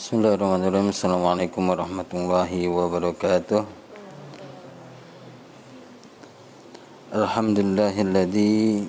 Bismillahirrahmanirrahim. 0.00 0.96
Assalamualaikum 0.96 1.76
warahmatullahi 1.76 2.72
wabarakatuh. 2.72 3.68
Alhamdulillahilladzi 7.12 8.88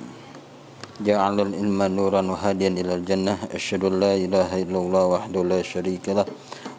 ja'ala 1.03 1.51
al-ilma 1.51 1.91
nuran 1.91 2.31
wa 2.31 2.39
hadiyan 2.39 2.79
ila 2.79 2.95
al-jannah. 2.95 3.43
Asyhadu 3.51 3.91
an 3.91 3.99
la 3.99 4.15
ilaha 4.15 4.55
illallah 4.55 5.03
wahdahu 5.19 5.51
la 5.51 5.59
syarika 5.59 6.23
lah 6.23 6.27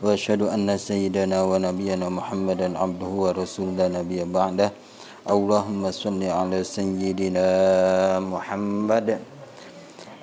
wa 0.01 0.17
asyhadu 0.17 0.49
anna 0.49 0.81
sayyidana 0.81 1.45
wa 1.45 1.61
nabiyyana 1.61 2.09
Muhammadan 2.09 2.73
abduhu 2.73 3.29
wa 3.29 3.37
rasuluna 3.37 3.93
nabiyya 3.93 4.25
ba'dah. 4.25 4.73
Allahumma 5.29 5.93
shalli 5.93 6.33
ala 6.33 6.65
sayyidina 6.65 8.17
Muhammad. 8.25 9.21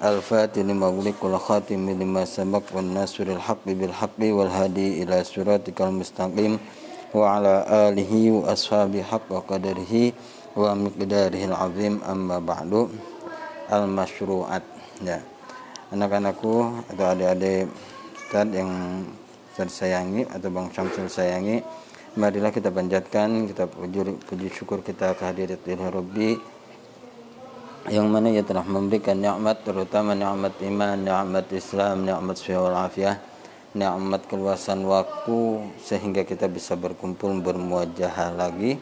الفاتح 0.03 0.59
لما 0.59 0.87
أغلق 0.87 1.19
والخاتم 1.23 1.91
لما 1.91 2.25
سبق 2.25 2.62
والناصر 2.75 3.25
الحق 3.25 3.67
بالحق 3.67 4.21
والهادي 4.21 5.03
إلى 5.03 5.25
صراطك 5.25 5.79
المستقيم 5.81 6.59
وعلى 7.14 7.54
آله 7.89 8.13
وأصحابه 8.31 9.03
حق 9.03 9.29
وقدره 9.31 10.13
ومقداره 10.57 11.43
العظيم 11.45 11.95
أما 12.04 12.39
بعد 12.39 12.73
المشروعات 13.73 14.63
ya 15.03 15.18
anak-anakku 15.91 16.86
atau 16.95 17.07
adik-adik 17.11 17.67
Ustaz 18.14 18.50
yang 18.50 18.71
saya 19.54 19.71
sayangi 19.71 20.23
atau 20.27 20.50
Bang 20.50 20.71
Syamsul 20.71 21.07
sayangi 21.07 21.63
marilah 22.18 22.50
kita 22.50 22.71
panjatkan 22.71 23.50
kita 23.50 23.67
puji, 23.67 24.18
puji 24.27 24.49
syukur 24.50 24.82
kita 24.82 25.14
kehadirat 25.18 25.63
Rabbi 25.67 26.39
yang 27.89 28.06
mana 28.06 28.29
ia 28.29 28.46
telah 28.46 28.61
memberikan 28.61 29.18
nikmat 29.18 29.66
terutama 29.66 30.14
nikmat 30.14 30.54
iman, 30.61 30.93
nikmat 30.93 31.50
Islam, 31.50 32.06
nikmat 32.06 32.38
syahwat 32.38 32.70
wal 32.70 32.78
afiyah, 32.86 33.17
nikmat 33.73 34.22
keluasan 34.30 34.86
waktu 34.86 35.66
sehingga 35.81 36.22
kita 36.22 36.45
bisa 36.45 36.78
berkumpul 36.78 37.42
bermuajah 37.42 38.38
lagi 38.38 38.78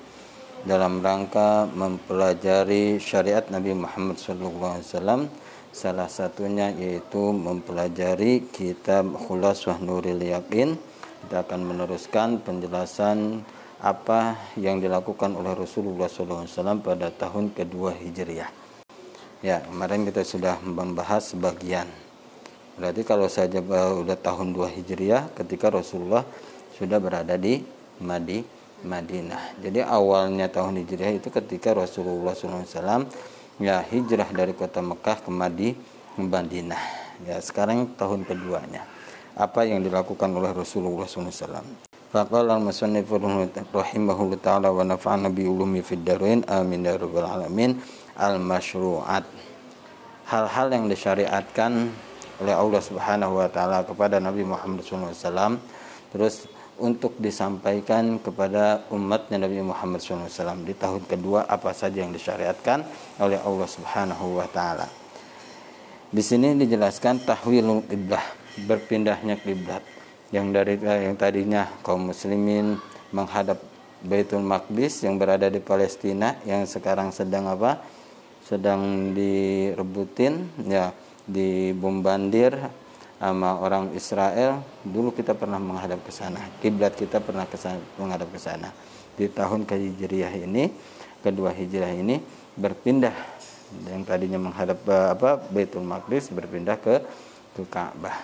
dalam 0.67 0.99
rangka 0.99 1.71
mempelajari 1.71 2.99
syariat 2.99 3.47
Nabi 3.47 3.79
Muhammad 3.79 4.19
SAW 4.19 5.31
salah 5.71 6.09
satunya 6.11 6.75
yaitu 6.75 7.31
mempelajari 7.31 8.51
kitab 8.51 9.07
Khulaswah 9.15 9.79
Nuril 9.79 10.19
Yakin 10.19 10.75
kita 11.23 11.47
akan 11.47 11.61
meneruskan 11.63 12.43
penjelasan 12.43 13.39
apa 13.79 14.35
yang 14.59 14.83
dilakukan 14.83 15.31
oleh 15.31 15.55
Rasulullah 15.55 16.11
SAW 16.11 16.83
pada 16.83 17.07
tahun 17.07 17.55
kedua 17.55 17.95
Hijriah 17.95 18.66
Ya, 19.45 19.61
kemarin 19.61 20.01
kita 20.01 20.25
sudah 20.25 20.57
membahas 20.65 21.29
sebagian. 21.29 21.85
Berarti 22.73 23.05
kalau 23.05 23.29
saja 23.29 23.61
sudah 23.61 24.17
tahun 24.17 24.49
2 24.49 24.81
Hijriah 24.81 25.29
ketika 25.37 25.69
Rasulullah 25.69 26.25
sudah 26.73 26.97
berada 26.97 27.37
di 27.37 27.61
Madi, 28.01 28.41
Madinah. 28.81 29.61
Jadi 29.61 29.85
awalnya 29.85 30.49
tahun 30.49 30.81
Hijriah 30.81 31.21
itu 31.21 31.29
ketika 31.29 31.77
Rasulullah 31.77 32.33
SAW 32.33 33.05
ya 33.61 33.85
hijrah 33.85 34.29
dari 34.33 34.57
kota 34.57 34.81
Mekah 34.81 35.21
ke 35.21 35.29
Madi, 35.29 35.69
Madinah. 36.17 36.81
Ya, 37.21 37.37
sekarang 37.37 37.93
tahun 37.93 38.25
keduanya. 38.25 38.89
Apa 39.37 39.69
yang 39.69 39.85
dilakukan 39.85 40.33
oleh 40.33 40.49
Rasulullah 40.49 41.05
SAW? 41.05 41.85
Faqala 42.09 42.57
al-musannif 42.57 43.05
rahimahullah 43.69 44.41
ta'ala 44.41 44.73
wa 44.73 44.81
nafa'ana 44.81 45.29
bi 45.29 45.45
ulumi 45.45 45.85
fid 45.85 46.07
amin 46.49 46.79
ya 46.81 46.97
rabbal 46.97 47.27
alamin 47.27 47.77
al-masyru'at 48.17 49.23
hal-hal 50.27 50.67
yang 50.73 50.85
disyariatkan 50.89 51.93
oleh 52.43 52.53
Allah 52.53 52.81
Subhanahu 52.81 53.39
wa 53.39 53.49
taala 53.49 53.85
kepada 53.85 54.19
Nabi 54.19 54.43
Muhammad 54.43 54.83
SAW 54.83 55.57
terus 56.11 56.49
untuk 56.77 57.17
disampaikan 57.17 58.21
kepada 58.21 58.85
umatnya 58.93 59.41
Nabi 59.41 59.65
Muhammad 59.65 59.97
SAW 59.97 60.61
di 60.61 60.77
tahun 60.77 61.09
kedua 61.09 61.49
apa 61.49 61.73
saja 61.73 62.05
yang 62.05 62.13
disyariatkan 62.13 62.85
oleh 63.17 63.41
Allah 63.41 63.65
Subhanahu 63.65 64.37
wa 64.37 64.45
taala. 64.45 64.85
Di 66.07 66.23
sini 66.23 66.53
dijelaskan 66.55 67.25
tahwilul 67.25 67.83
qiblah, 67.89 68.23
berpindahnya 68.63 69.41
kiblat 69.41 69.83
yang 70.29 70.53
dari 70.53 70.77
yang 70.79 71.17
tadinya 71.17 71.67
kaum 71.81 72.13
muslimin 72.13 72.77
menghadap 73.11 73.59
Baitul 73.97 74.45
Maqdis 74.45 75.01
yang 75.01 75.17
berada 75.17 75.49
di 75.49 75.57
Palestina 75.57 76.37
yang 76.45 76.69
sekarang 76.69 77.09
sedang 77.09 77.49
apa? 77.49 77.81
Sedang 78.47 79.11
direbutin 79.11 80.47
ya 80.63 80.95
dibombardir 81.27 82.55
sama 83.19 83.59
orang 83.59 83.91
Israel. 83.91 84.63
Dulu 84.87 85.11
kita 85.11 85.35
pernah 85.35 85.59
menghadap 85.59 85.99
ke 86.07 86.15
sana 86.15 86.39
kiblat 86.63 86.95
kita 86.95 87.19
pernah 87.19 87.43
ke 87.43 87.59
sana, 87.59 87.83
menghadap 87.99 88.31
ke 88.31 88.39
sana. 88.39 88.71
Di 89.19 89.27
tahun 89.27 89.67
kehijriah 89.67 90.47
ini 90.47 90.71
kedua 91.19 91.51
hijrah 91.51 91.91
ini 91.91 92.23
berpindah. 92.55 93.35
Yang 93.91 94.07
tadinya 94.07 94.39
menghadap 94.39 94.79
apa 94.87 95.43
Baitul 95.51 95.83
Maqdis 95.83 96.31
berpindah 96.31 96.79
ke 96.79 97.03
ke 97.51 97.67
Ka'bah 97.67 98.15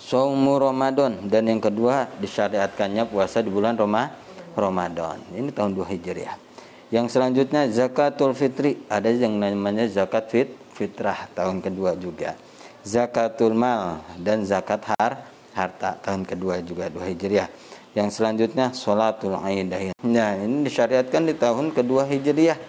Saumu 0.00 0.56
Ramadan. 0.56 1.28
Dan 1.28 1.52
yang 1.52 1.60
kedua 1.60 2.08
disyariatkannya 2.16 3.04
puasa 3.04 3.44
di 3.44 3.52
bulan 3.52 3.76
Roma 3.76 4.08
Ramadan. 4.56 5.20
Ini 5.36 5.52
tahun 5.52 5.76
2 5.76 5.92
Hijriah 5.92 6.51
yang 6.92 7.08
selanjutnya 7.08 7.72
zakatul 7.72 8.36
fitri, 8.36 8.84
ada 8.92 9.08
yang 9.08 9.40
namanya 9.40 9.88
zakat 9.88 10.28
fit, 10.28 10.48
fitrah 10.76 11.24
tahun 11.32 11.64
kedua 11.64 11.96
juga. 11.96 12.36
Zakatul 12.84 13.56
mal 13.56 14.04
dan 14.20 14.44
zakat 14.44 14.84
har, 14.92 15.24
harta 15.56 15.96
tahun 16.04 16.28
kedua 16.28 16.60
juga 16.60 16.92
dua 16.92 17.08
hijriah. 17.08 17.48
Yang 17.96 18.20
selanjutnya 18.20 18.76
sholatul 18.76 19.40
aidain. 19.40 19.96
Nah, 20.04 20.36
ini 20.36 20.68
disyariatkan 20.68 21.24
di 21.24 21.32
tahun 21.32 21.72
kedua 21.72 22.04
hijriah. 22.04 22.60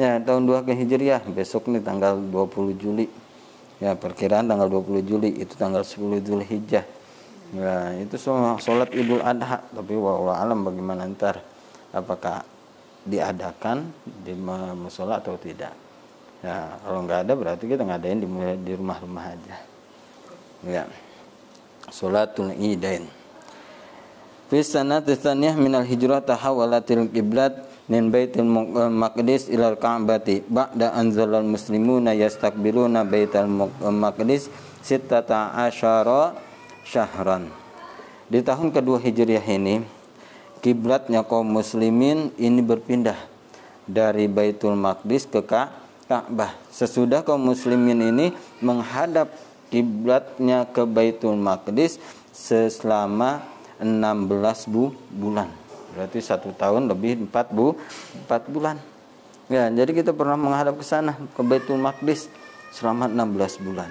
Ya, 0.00 0.16
tahun 0.16 0.48
dua 0.48 0.64
ke 0.64 0.72
hijriah. 0.72 1.20
Besok 1.28 1.68
nih 1.68 1.84
tanggal 1.84 2.16
20 2.16 2.80
Juli. 2.80 3.12
Ya, 3.80 3.96
perkiraan 3.96 4.48
tanggal 4.48 4.68
20 4.68 5.04
Juli 5.04 5.36
itu 5.40 5.56
tanggal 5.56 5.80
10 5.80 6.44
Hijjah. 6.44 6.84
Ya, 7.56 7.96
itu 7.96 8.16
sholat 8.60 8.92
Idul 8.92 9.24
Adha. 9.24 9.64
Tapi 9.64 9.96
wallah 9.96 10.36
alam 10.44 10.64
bagaimana 10.64 11.08
ntar 11.08 11.40
apakah 11.88 12.44
diadakan 13.04 13.92
di 14.04 14.36
musola 14.76 15.20
atau 15.20 15.36
tidak. 15.40 15.72
Ya, 16.40 16.80
kalau 16.80 17.04
nggak 17.04 17.20
ada 17.28 17.32
berarti 17.36 17.64
kita 17.68 17.84
ngadain 17.84 18.20
di 18.20 18.28
di 18.64 18.72
rumah-rumah 18.72 19.24
aja. 19.36 19.56
Ya. 20.64 20.84
Salatul 21.90 22.56
Idain. 22.56 23.08
Fi 24.48 24.64
sanati 24.64 25.14
tsaniyah 25.14 25.54
min 25.54 25.74
al-hijrah 25.76 26.24
tahawalatil 26.24 27.12
qiblat 27.12 27.70
min 27.90 28.10
baitil 28.10 28.46
maqdis 28.90 29.50
ila 29.50 29.74
al-ka'bati 29.74 30.46
ba'da 30.46 30.94
anzalal 30.94 31.46
muslimuna 31.46 32.14
yastaqbiluna 32.14 33.02
baital 33.06 33.50
maqdis 33.90 34.50
sittata 34.80 35.54
asyara 35.54 36.34
syahran. 36.86 37.50
Di 38.30 38.42
tahun 38.46 38.70
kedua 38.70 39.02
Hijriah 39.02 39.42
ini 39.50 39.82
kiblatnya 40.60 41.24
kaum 41.24 41.48
muslimin 41.48 42.32
ini 42.36 42.60
berpindah 42.60 43.16
dari 43.88 44.28
Baitul 44.28 44.76
Maqdis 44.76 45.26
ke 45.26 45.40
Ka'bah. 45.42 46.52
Sesudah 46.70 47.24
kaum 47.24 47.40
muslimin 47.40 47.98
ini 47.98 48.26
menghadap 48.60 49.32
kiblatnya 49.72 50.68
ke 50.68 50.84
Baitul 50.84 51.40
Maqdis 51.40 51.98
selama 52.36 53.42
16 53.80 54.70
bu 54.70 54.92
bulan. 55.10 55.48
Berarti 55.96 56.22
satu 56.22 56.54
tahun 56.54 56.86
lebih 56.86 57.26
4 57.26 57.50
bu 57.50 57.74
4 58.28 58.52
bulan. 58.52 58.76
Ya, 59.50 59.66
jadi 59.66 59.90
kita 59.90 60.14
pernah 60.14 60.38
menghadap 60.38 60.78
ke 60.78 60.84
sana 60.86 61.18
ke 61.34 61.42
Baitul 61.42 61.80
Maqdis 61.82 62.30
selama 62.70 63.10
16 63.10 63.66
bulan. 63.66 63.90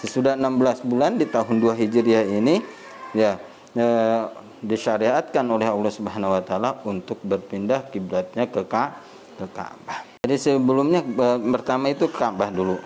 Sesudah 0.00 0.38
16 0.38 0.86
bulan 0.86 1.20
di 1.20 1.28
tahun 1.28 1.60
2 1.60 1.76
Hijriah 1.76 2.24
ini 2.24 2.64
ya, 3.12 3.36
ya 3.76 4.28
disyariatkan 4.64 5.44
oleh 5.44 5.68
Allah 5.68 5.92
Subhanahu 5.92 6.36
wa 6.36 6.42
taala 6.42 6.80
untuk 6.88 7.20
berpindah 7.24 7.88
kiblatnya 7.92 8.48
ke 8.48 8.64
Ka 8.64 8.96
ke 9.36 9.46
Ka'bah. 9.52 10.24
Jadi 10.24 10.36
sebelumnya 10.40 11.04
pertama 11.52 11.92
itu 11.92 12.08
Ka'bah 12.08 12.48
dulu. 12.48 12.80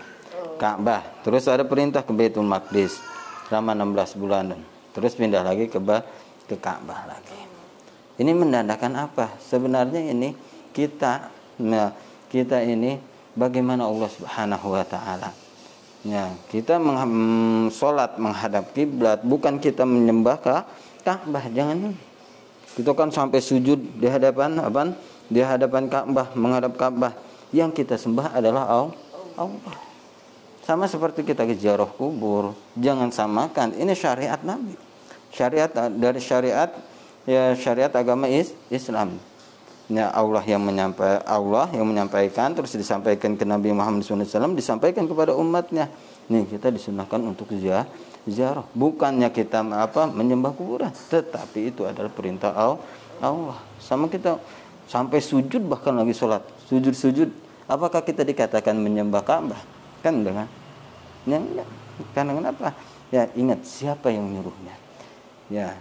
Ka'bah, 0.59 1.01
terus 1.23 1.47
ada 1.47 1.65
perintah 1.65 2.05
ke 2.05 2.13
Baitul 2.13 2.45
Maqdis 2.45 3.01
selama 3.49 3.73
16 3.73 4.21
bulan. 4.21 4.45
Terus 4.91 5.15
pindah 5.15 5.47
lagi 5.47 5.71
ke 5.71 5.79
ke 6.51 6.57
Ka'bah 6.59 7.07
lagi. 7.07 7.39
Ini 8.21 8.35
menandakan 8.37 8.93
apa? 8.99 9.39
Sebenarnya 9.41 10.11
ini 10.11 10.35
kita 10.75 11.31
nah, 11.63 11.95
kita 12.29 12.61
ini 12.67 13.01
bagaimana 13.33 13.89
Allah 13.89 14.11
Subhanahu 14.11 14.75
wa 14.75 14.85
taala 14.85 15.31
Ya, 16.01 16.33
kita 16.49 16.81
meng 16.81 16.97
sholat 17.69 18.17
menghadap 18.17 18.73
kiblat 18.73 19.21
bukan 19.21 19.61
kita 19.61 19.85
menyembah 19.85 20.41
Ka'bah 21.01 21.45
jangan 21.53 21.97
kita 22.77 22.95
kan 22.95 23.11
sampai 23.11 23.43
sujud 23.43 23.99
di 23.99 24.07
hadapan 24.07 24.57
apa 24.63 24.95
di 25.27 25.43
hadapan 25.43 25.91
Ka'bah 25.91 26.35
menghadap 26.39 26.79
Ka'bah 26.79 27.15
yang 27.51 27.75
kita 27.75 27.99
sembah 27.99 28.35
adalah 28.35 28.67
Allah 29.39 29.79
Sama 30.61 30.87
seperti 30.87 31.27
kita 31.27 31.43
ziarah 31.57 31.89
kubur, 31.89 32.55
jangan 32.79 33.11
samakan. 33.11 33.75
Ini 33.75 33.91
syariat 33.97 34.39
Nabi. 34.45 34.79
Syariat 35.35 35.67
dari 35.91 36.21
syariat 36.23 36.71
ya 37.27 37.57
syariat 37.59 37.91
agama 37.91 38.31
is, 38.31 38.55
Islam. 38.71 39.19
Ya 39.91 40.07
Allah 40.15 40.47
yang 40.47 40.63
menyampaikan 40.63 41.27
Allah 41.27 41.67
yang 41.75 41.83
menyampaikan 41.91 42.55
terus 42.55 42.79
disampaikan 42.79 43.35
ke 43.35 43.43
Nabi 43.43 43.75
Muhammad 43.75 44.07
SAW 44.07 44.55
disampaikan 44.55 45.11
kepada 45.11 45.35
umatnya. 45.35 45.91
Nih 46.31 46.47
kita 46.47 46.71
disunahkan 46.71 47.19
untuk 47.19 47.51
ziarah 47.51 47.91
ziarah. 48.29 48.67
Bukannya 48.77 49.29
kita 49.33 49.65
apa 49.65 50.11
menyembah 50.11 50.53
kuburan, 50.53 50.93
tetapi 51.09 51.73
itu 51.73 51.87
adalah 51.89 52.13
perintah 52.13 52.53
Allah. 53.21 53.59
Sama 53.81 54.09
kita 54.09 54.37
sampai 54.91 55.23
sujud 55.23 55.63
bahkan 55.65 55.95
lagi 55.95 56.13
sholat. 56.13 56.43
Sujud-sujud. 56.69 57.31
Apakah 57.71 58.03
kita 58.03 58.27
dikatakan 58.27 58.75
menyembah 58.75 59.23
Ka'bah? 59.23 59.63
Kan 60.03 60.27
dengan 60.27 60.51
yang 61.29 61.45
karena 62.17 62.33
kenapa? 62.35 62.75
Ya 63.13 63.29
ingat 63.37 63.63
siapa 63.67 64.11
yang 64.11 64.27
menyuruhnya? 64.27 64.75
Ya 65.51 65.79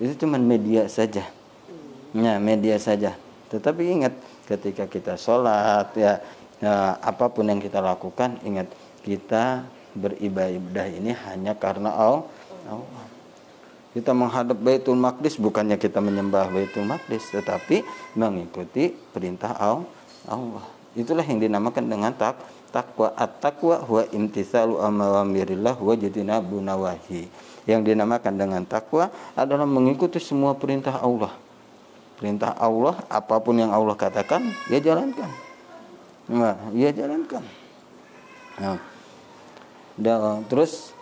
itu 0.00 0.24
cuma 0.24 0.36
media 0.36 0.88
saja. 0.88 1.24
Ya 2.12 2.34
media 2.36 2.76
saja. 2.76 3.16
Tetapi 3.48 3.82
ingat 4.00 4.14
ketika 4.48 4.84
kita 4.88 5.16
sholat 5.16 5.92
ya, 5.96 6.20
ya 6.60 6.96
apa 7.00 7.28
pun 7.28 7.48
yang 7.48 7.60
kita 7.60 7.80
lakukan 7.80 8.36
ingat 8.44 8.68
kita 9.04 9.64
beribadah 9.92 10.88
ini 10.88 11.12
hanya 11.12 11.52
karena 11.56 11.92
Allah 11.92 12.26
kita 13.92 14.16
menghadap 14.16 14.56
Baitul 14.56 14.96
Maqdis 14.96 15.36
bukannya 15.36 15.76
kita 15.76 16.00
menyembah 16.00 16.48
Baitul 16.48 16.88
Maqdis 16.88 17.28
tetapi 17.28 17.84
mengikuti 18.16 18.88
perintah 19.12 19.52
Allah. 19.52 20.64
Itulah 20.96 21.24
yang 21.24 21.40
dinamakan 21.40 21.92
dengan 21.92 22.12
tak 22.16 22.40
takwa. 22.72 23.12
At-taqwa 23.12 23.84
huwa 23.84 24.08
imtitsalu 24.08 24.80
amamirillah 24.80 25.76
wa 25.76 25.92
jitinabu 25.92 26.56
nawahi. 26.64 27.28
Yang 27.68 27.92
dinamakan 27.92 28.34
dengan 28.40 28.62
takwa 28.64 29.12
adalah 29.36 29.68
mengikuti 29.68 30.16
semua 30.16 30.56
perintah 30.56 30.96
Allah. 30.96 31.36
Perintah 32.16 32.56
Allah 32.56 32.96
apa 33.12 33.36
pun 33.44 33.60
yang 33.60 33.76
Allah 33.76 33.92
katakan, 33.92 34.40
ya 34.72 34.80
jalankan. 34.80 35.28
Nah, 36.32 36.56
ya 36.72 36.88
jalankan. 36.96 37.44
Nah, 38.56 38.80
dan, 39.98 40.44
terus 40.48 40.96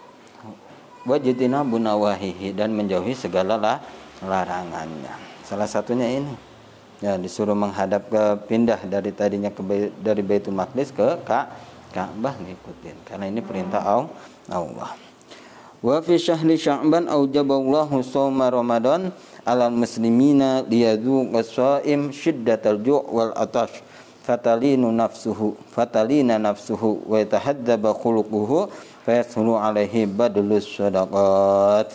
wajitina 1.07 1.63
bunawahihi 1.63 2.55
dan 2.55 2.75
menjauhi 2.75 3.15
segala 3.15 3.57
lah, 3.57 3.79
larangannya. 4.23 5.15
Salah 5.47 5.67
satunya 5.67 6.07
ini. 6.07 6.35
Ya, 7.01 7.17
disuruh 7.17 7.57
menghadap 7.57 8.13
ke 8.13 8.23
pindah 8.45 8.77
dari 8.85 9.09
tadinya 9.09 9.49
ke 9.49 9.65
dari 10.05 10.21
Baitul 10.21 10.53
Maqdis 10.53 10.93
ke 10.93 11.17
Ka'bah 11.25 12.37
ngikutin 12.37 13.09
karena 13.09 13.25
ini 13.25 13.41
perintah 13.41 13.81
Allah. 13.81 14.93
Wa 15.81 16.05
fi 16.05 16.21
syahri 16.21 16.61
Sya'ban 16.61 17.09
aujaballahu 17.09 18.05
shauma 18.05 18.53
Ramadan 18.53 19.17
alal 19.49 19.73
muslimina 19.73 20.61
liyadhuqa 20.69 21.41
shaim 21.41 22.13
syiddatal 22.13 22.77
ju' 22.85 23.01
wal 23.09 23.33
atash 23.33 23.81
fatalinu 24.31 24.95
nafsuhu 24.95 25.59
fatalina 25.75 26.39
nafsuhu 26.39 27.03
wa 27.03 27.19
yatahaddaba 27.19 27.91
khuluquhu 27.91 28.71
fayasulu 29.03 29.59
alaihi 29.59 30.07
badlus 30.07 30.71
sadaqat. 30.71 31.91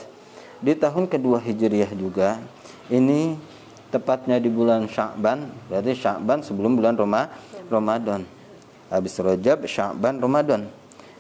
Di 0.60 0.76
tahun 0.76 1.08
kedua 1.08 1.40
hijriah 1.40 1.96
juga 1.96 2.44
ini 2.92 3.40
tepatnya 3.88 4.36
di 4.44 4.52
bulan 4.52 4.84
Sya'ban 4.92 5.48
berarti 5.72 5.96
Sya'ban 5.96 6.44
sebelum 6.44 6.76
bulan 6.76 7.00
Roma, 7.00 7.32
Ramadan. 7.72 8.28
Habis 8.92 9.16
Rajab 9.24 9.64
Sya'ban 9.64 10.20
Ramadan. 10.20 10.68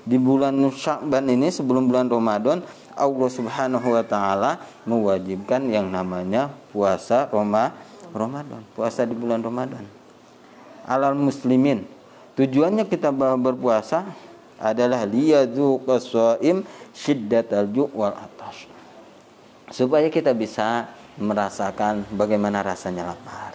Di 0.03 0.19
bulan 0.19 0.59
Sya'ban 0.67 1.31
ini 1.31 1.47
sebelum 1.47 1.87
bulan 1.87 2.11
Ramadan 2.11 2.59
Allah 2.91 3.29
Subhanahu 3.31 3.87
wa 3.87 4.03
taala 4.03 4.59
mewajibkan 4.83 5.63
yang 5.71 5.87
namanya 5.87 6.51
puasa 6.75 7.31
Roma 7.31 7.71
Ramadan. 8.11 8.67
Puasa 8.75 9.07
di 9.07 9.15
bulan 9.15 9.39
Ramadan 9.39 9.94
alal 10.85 11.17
muslimin 11.17 11.83
tujuannya 12.37 12.85
kita 12.85 13.09
berpuasa 13.13 14.05
adalah 14.59 15.03
liyadzuqa 15.03 15.95
shaim 15.99 16.63
syiddatal 16.95 17.67
ju' 17.67 17.91
wal 17.91 18.15
atash. 18.15 18.71
Supaya 19.73 20.07
kita 20.07 20.31
bisa 20.31 20.87
merasakan 21.19 22.07
bagaimana 22.13 22.63
rasanya 22.63 23.11
lapar. 23.11 23.51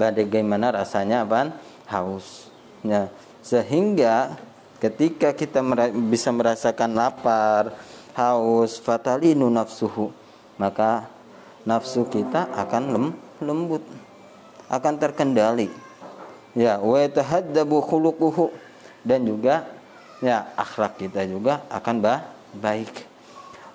Bagaimana 0.00 0.72
rasanya 0.72 1.28
apa? 1.28 1.52
haus. 1.90 2.48
Ya, 2.86 3.10
sehingga 3.42 4.38
ketika 4.78 5.34
kita 5.34 5.60
bisa 6.08 6.30
merasakan 6.30 6.94
lapar, 6.94 7.74
haus, 8.14 8.78
fatalinu 8.78 9.50
nafsuhu, 9.50 10.14
maka 10.56 11.10
nafsu 11.66 12.06
kita 12.08 12.48
akan 12.54 12.82
lem, 12.94 13.06
lembut, 13.42 13.84
akan 14.70 14.94
terkendali. 14.96 15.68
Ya, 16.56 16.82
wa 16.82 16.98
tahaddabu 17.06 17.78
khuluquhu 17.84 18.50
dan 19.06 19.22
juga 19.22 19.70
ya 20.18 20.50
akhlak 20.58 20.98
kita 20.98 21.24
juga 21.26 21.62
akan 21.70 22.02
bah, 22.02 22.26
baik. 22.58 23.06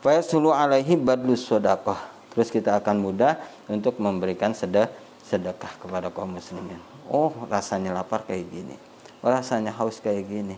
Fayasulu 0.04 0.52
alaihi 0.52 1.00
badlus 1.00 1.48
sodakah. 1.48 1.98
Terus 2.36 2.52
kita 2.52 2.76
akan 2.78 3.00
mudah 3.00 3.40
untuk 3.72 3.96
memberikan 3.98 4.52
sedekah 4.52 4.92
sedekah 5.26 5.74
kepada 5.82 6.14
kaum 6.14 6.38
muslimin. 6.38 6.78
Oh, 7.10 7.34
rasanya 7.50 7.98
lapar 7.98 8.22
kayak 8.30 8.46
gini. 8.46 8.78
Oh, 9.26 9.34
rasanya 9.34 9.74
haus 9.74 9.98
kayak 9.98 10.30
gini. 10.30 10.56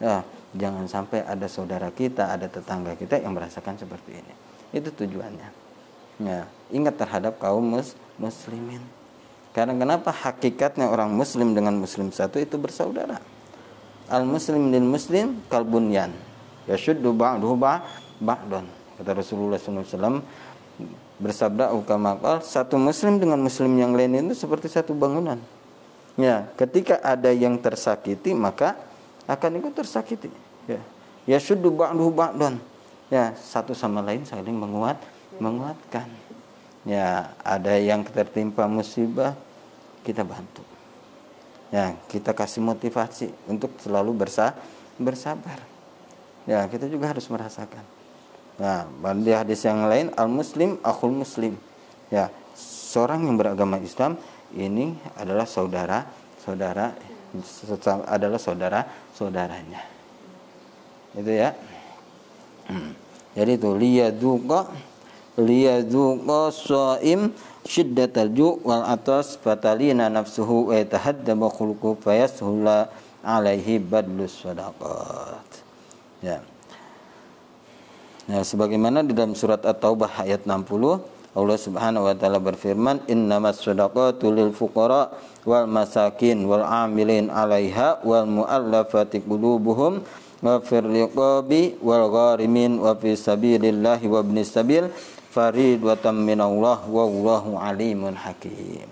Ya, 0.00 0.24
jangan 0.56 0.88
sampai 0.88 1.20
ada 1.24 1.44
saudara 1.52 1.92
kita, 1.92 2.32
ada 2.32 2.48
tetangga 2.48 2.96
kita 2.96 3.20
yang 3.20 3.36
merasakan 3.36 3.76
seperti 3.76 4.16
ini. 4.16 4.34
Itu 4.72 4.88
tujuannya. 4.88 5.48
Ya, 6.24 6.48
ingat 6.72 6.96
terhadap 6.96 7.36
kaum 7.36 7.60
mus 7.60 7.92
muslimin. 8.16 8.80
Karena 9.56 9.72
kenapa? 9.72 10.12
Hakikatnya 10.12 10.92
orang 10.92 11.16
muslim 11.16 11.56
dengan 11.56 11.72
muslim 11.80 12.12
satu 12.12 12.36
itu 12.36 12.60
bersaudara. 12.60 13.16
Al 14.12 14.28
muslim 14.28 14.68
lil 14.68 14.84
muslim 14.84 15.40
kalbunyan. 15.48 16.12
Yashuddu 16.68 17.16
ba'duhu 17.16 17.56
ba'dan 18.20 18.68
kata 19.00 19.16
Rasulullah 19.16 19.56
SAW 19.56 20.20
bersabda 21.16 21.72
ukamakal 21.72 22.44
satu 22.44 22.76
muslim 22.76 23.16
dengan 23.16 23.40
muslim 23.40 23.72
yang 23.80 23.96
lain 23.96 24.28
itu 24.28 24.44
seperti 24.44 24.68
satu 24.68 24.92
bangunan. 24.92 25.40
Ya 26.20 26.52
ketika 26.60 27.00
ada 27.00 27.32
yang 27.32 27.56
tersakiti 27.56 28.36
maka 28.36 28.76
akan 29.24 29.56
ikut 29.64 29.72
tersakiti. 29.72 30.28
Ya. 30.68 30.84
Yashuddu 31.24 31.72
ba'duhu 31.72 32.12
ba'dan 32.12 32.60
ya 33.08 33.32
satu 33.40 33.72
sama 33.72 34.04
lain 34.04 34.28
saling 34.28 34.52
menguat 34.52 35.00
menguatkan. 35.40 36.12
Ya 36.84 37.32
ada 37.40 37.72
yang 37.80 38.04
tertimpa 38.04 38.68
musibah 38.68 39.45
kita 40.06 40.22
bantu. 40.22 40.62
Ya 41.74 41.98
kita 42.06 42.30
kasih 42.30 42.62
motivasi 42.62 43.34
untuk 43.50 43.74
selalu 43.82 44.14
bersa 44.14 44.54
bersabar. 45.02 45.58
Ya 46.46 46.62
kita 46.70 46.86
juga 46.86 47.10
harus 47.10 47.26
merasakan. 47.26 47.82
Nah 48.62 48.86
di 49.18 49.34
hadis 49.34 49.66
yang 49.66 49.82
lain 49.90 50.14
al 50.14 50.30
muslim 50.30 50.78
akhul 50.86 51.10
muslim. 51.10 51.58
Ya 52.06 52.30
seorang 52.54 53.26
yang 53.26 53.34
beragama 53.34 53.82
Islam 53.82 54.14
ini 54.54 54.94
adalah 55.18 55.44
saudara 55.44 56.06
saudara 56.38 56.94
adalah 58.06 58.38
saudara 58.38 58.80
saudaranya. 59.10 59.82
Itu 61.18 61.34
ya. 61.34 61.50
Hmm. 62.66 62.98
jadi 63.30 63.62
itu 63.62 63.70
liyaduqa 63.78 64.66
liyaduqa 65.36 66.52
shaim 66.52 67.32
syiddatal 67.64 68.32
ju' 68.32 68.60
wal 68.64 68.84
atas 68.84 69.36
fatalina 69.36 70.08
nafsuhu 70.08 70.72
wa 70.72 70.80
yatahaddama 70.80 71.52
khuluqu 71.52 72.00
fayashulla 72.00 72.88
alaihi 73.24 73.82
badlus 73.82 74.44
sadaqat. 74.44 75.50
Ya. 76.24 76.40
Ya, 78.26 78.42
sebagaimana 78.42 79.06
di 79.06 79.14
dalam 79.14 79.38
surat 79.38 79.62
At-Taubah 79.62 80.26
ayat 80.26 80.42
60 80.50 81.16
Allah 81.36 81.58
Subhanahu 81.60 82.08
wa 82.08 82.16
taala 82.16 82.40
berfirman 82.40 83.04
innamas 83.12 83.60
shadaqatu 83.60 84.32
lil 84.32 84.56
fuqara 84.56 85.12
wal 85.44 85.68
masakin 85.68 86.48
wal 86.48 86.64
amilin 86.64 87.28
'alaiha 87.28 88.00
wal 88.08 88.24
mu'allafati 88.24 89.20
qulubuhum 89.20 90.00
wa 90.40 90.56
riqabi 90.64 91.76
wal 91.84 92.08
gharimin 92.08 92.80
wa 92.80 92.96
fi 92.96 93.12
sabilillahi 93.12 94.08
wa 94.08 94.24
ibnis 94.24 94.48
sabil 94.48 94.88
faridwatan 95.36 96.16
minallah 96.16 96.80
wallahu 96.88 97.60
alimun 97.60 98.16
hakim. 98.16 98.88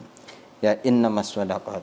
Ya 0.61 0.77
innamas 0.85 1.33
sadaqat. 1.33 1.81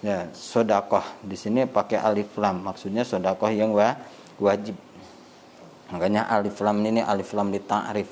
Ya, 0.00 0.32
sedekah 0.32 1.04
di 1.20 1.36
sini 1.36 1.68
pakai 1.68 2.00
alif 2.00 2.32
lam, 2.40 2.64
maksudnya 2.64 3.04
sedekah 3.04 3.52
yang 3.52 3.76
wa, 3.76 3.92
wajib. 4.40 4.72
Makanya 5.92 6.24
alif 6.30 6.56
lam 6.64 6.80
ini 6.80 7.04
alif 7.04 7.36
lam 7.36 7.52
di 7.52 7.60
ta'rif. 7.60 8.08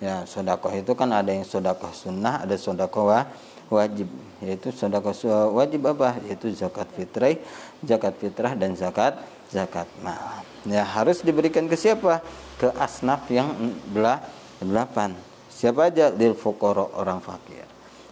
Ya, 0.00 0.24
sedekah 0.24 0.72
itu 0.72 0.96
kan 0.96 1.12
ada 1.12 1.28
yang 1.28 1.44
sedekah 1.44 1.92
sunnah, 1.92 2.48
ada 2.48 2.56
sedekah 2.56 3.04
wa, 3.04 3.20
wajib. 3.68 4.08
Yaitu 4.40 4.72
sedekah 4.72 5.12
wajib 5.52 5.84
apa? 5.92 6.16
Yaitu 6.24 6.48
zakat 6.56 6.88
fitrah, 6.96 7.36
zakat 7.84 8.14
fitrah 8.16 8.56
dan 8.56 8.72
zakat 8.72 9.20
zakat 9.52 9.88
mal. 10.00 10.40
Ya 10.64 10.80
harus 10.80 11.20
diberikan 11.20 11.68
ke 11.68 11.76
siapa? 11.76 12.24
Ke 12.56 12.72
asnaf 12.80 13.28
yang 13.28 13.52
belah 13.92 14.24
delapan. 14.62 15.14
Siapa 15.50 15.90
aja 15.90 16.10
lil 16.14 16.38
fuqara 16.38 16.86
orang 16.94 17.18
fakir. 17.18 17.66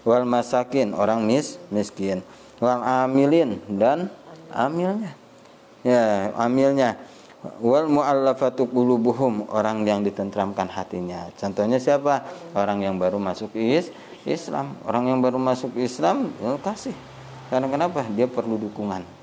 Wal 0.06 0.26
masakin 0.26 0.94
orang 0.94 1.22
mis 1.26 1.58
miskin. 1.70 2.22
Wal 2.58 2.82
amilin 2.82 3.62
dan 3.70 4.10
amilnya. 4.50 5.12
Ya, 5.86 6.34
amilnya. 6.34 6.98
Wal 7.62 7.86
muallafatu 7.86 8.66
qulubuhum 8.66 9.46
orang 9.54 9.86
yang 9.86 10.02
ditentramkan 10.02 10.66
hatinya. 10.66 11.30
Contohnya 11.38 11.78
siapa? 11.78 12.26
Orang 12.54 12.82
yang 12.82 12.98
baru 12.98 13.22
masuk 13.22 13.54
is 13.54 13.94
Islam. 14.26 14.74
Orang 14.82 15.06
yang 15.06 15.22
baru 15.22 15.38
masuk 15.38 15.78
Islam, 15.78 16.34
ya 16.42 16.58
kasih. 16.58 16.96
Karena 17.46 17.70
kenapa? 17.70 18.02
Dia 18.10 18.26
perlu 18.26 18.58
dukungan 18.58 19.16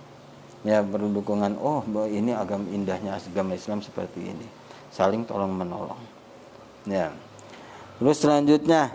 ya 0.64 0.80
berdukungan 0.80 1.60
oh 1.60 1.84
bahwa 1.84 2.08
ini 2.08 2.32
agama 2.32 2.64
indahnya 2.72 3.20
agama 3.20 3.52
Islam 3.54 3.84
seperti 3.84 4.32
ini 4.32 4.48
saling 4.96 5.28
tolong 5.28 5.52
menolong 5.52 6.00
ya. 6.88 7.14
Terus 8.00 8.18
selanjutnya 8.20 8.92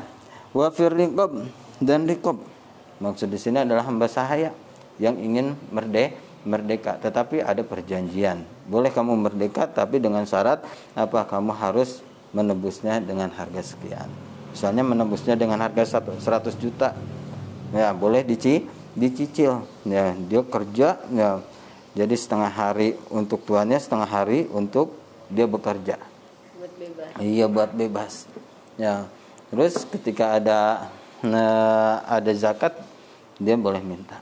wafir 0.52 0.92
rikob 0.92 1.48
dan 1.78 2.04
rikob 2.04 2.42
maksud 2.98 3.30
di 3.30 3.38
sini 3.38 3.62
adalah 3.62 3.86
hamba 3.86 4.10
sahaya 4.10 4.50
yang 4.98 5.14
ingin 5.16 5.54
merde 5.70 6.16
merdeka 6.42 6.98
tetapi 6.98 7.44
ada 7.44 7.62
perjanjian. 7.62 8.42
Boleh 8.66 8.92
kamu 8.92 9.14
merdeka 9.16 9.68
tapi 9.68 10.02
dengan 10.02 10.24
syarat 10.24 10.64
apa 10.96 11.24
kamu 11.28 11.54
harus 11.54 12.00
menebusnya 12.34 13.00
dengan 13.00 13.32
harga 13.32 13.62
sekian? 13.64 14.08
Misalnya 14.52 14.84
menebusnya 14.84 15.34
dengan 15.36 15.60
harga 15.60 16.00
100 16.00 16.18
juta. 16.56 16.96
Ya 17.70 17.92
boleh 17.92 18.24
dici 18.24 18.64
dicicil. 18.96 19.62
Ya 19.84 20.16
dia 20.16 20.42
kerja 20.42 20.98
ya 21.12 21.38
jadi 21.98 22.14
setengah 22.14 22.52
hari 22.52 22.94
untuk 23.10 23.42
tuannya, 23.42 23.78
setengah 23.78 24.08
hari 24.08 24.46
untuk 24.54 24.94
dia 25.28 25.50
bekerja. 25.50 26.07
Bebas. 26.98 27.14
Iya 27.22 27.46
buat 27.46 27.70
bebas. 27.70 28.12
Ya. 28.74 29.06
Terus 29.54 29.86
ketika 29.86 30.34
ada 30.34 30.90
nah, 31.22 32.02
ada 32.10 32.34
zakat 32.34 32.74
dia 33.38 33.54
boleh 33.54 33.78
minta 33.78 34.18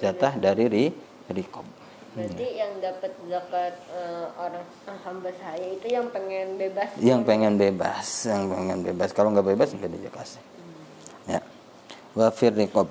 jatah 0.00 0.32
dari 0.40 0.64
ri 0.72 0.84
rikob. 1.28 1.68
Berarti 2.16 2.46
hmm. 2.48 2.56
yang 2.56 2.72
dapat 2.80 3.12
zakat 3.28 3.74
uh, 3.92 4.26
orang 4.40 4.64
hamba 5.04 5.30
saya 5.36 5.68
itu 5.68 5.86
yang 5.92 6.08
pengen 6.08 6.56
bebas. 6.56 6.88
Yang 6.96 7.20
pengen 7.28 7.54
bebas, 7.60 8.06
yang 8.24 8.42
pengen 8.48 8.78
bebas. 8.80 9.08
Kalau 9.12 9.28
nggak 9.36 9.46
bebas 9.52 9.68
nggak 9.76 9.92
dikasih. 9.92 10.40
Hmm. 10.40 11.36
Ya. 11.36 11.40
Wafir 12.16 12.56
rikob 12.56 12.88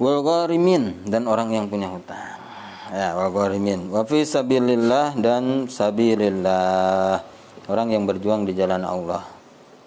wal 0.00 0.20
gharimin 0.24 1.04
dan 1.08 1.28
orang 1.28 1.52
yang 1.52 1.68
punya 1.68 1.92
hutang. 1.92 2.45
Ya, 2.92 3.18
wal 3.18 3.34
gharimin. 3.34 3.90
Wa 3.90 4.06
fi 4.06 4.22
sabilillah 4.22 5.18
dan 5.18 5.66
sabilillah. 5.66 7.18
Orang 7.66 7.90
yang 7.90 8.06
berjuang 8.06 8.46
di 8.46 8.54
jalan 8.54 8.86
Allah. 8.86 9.26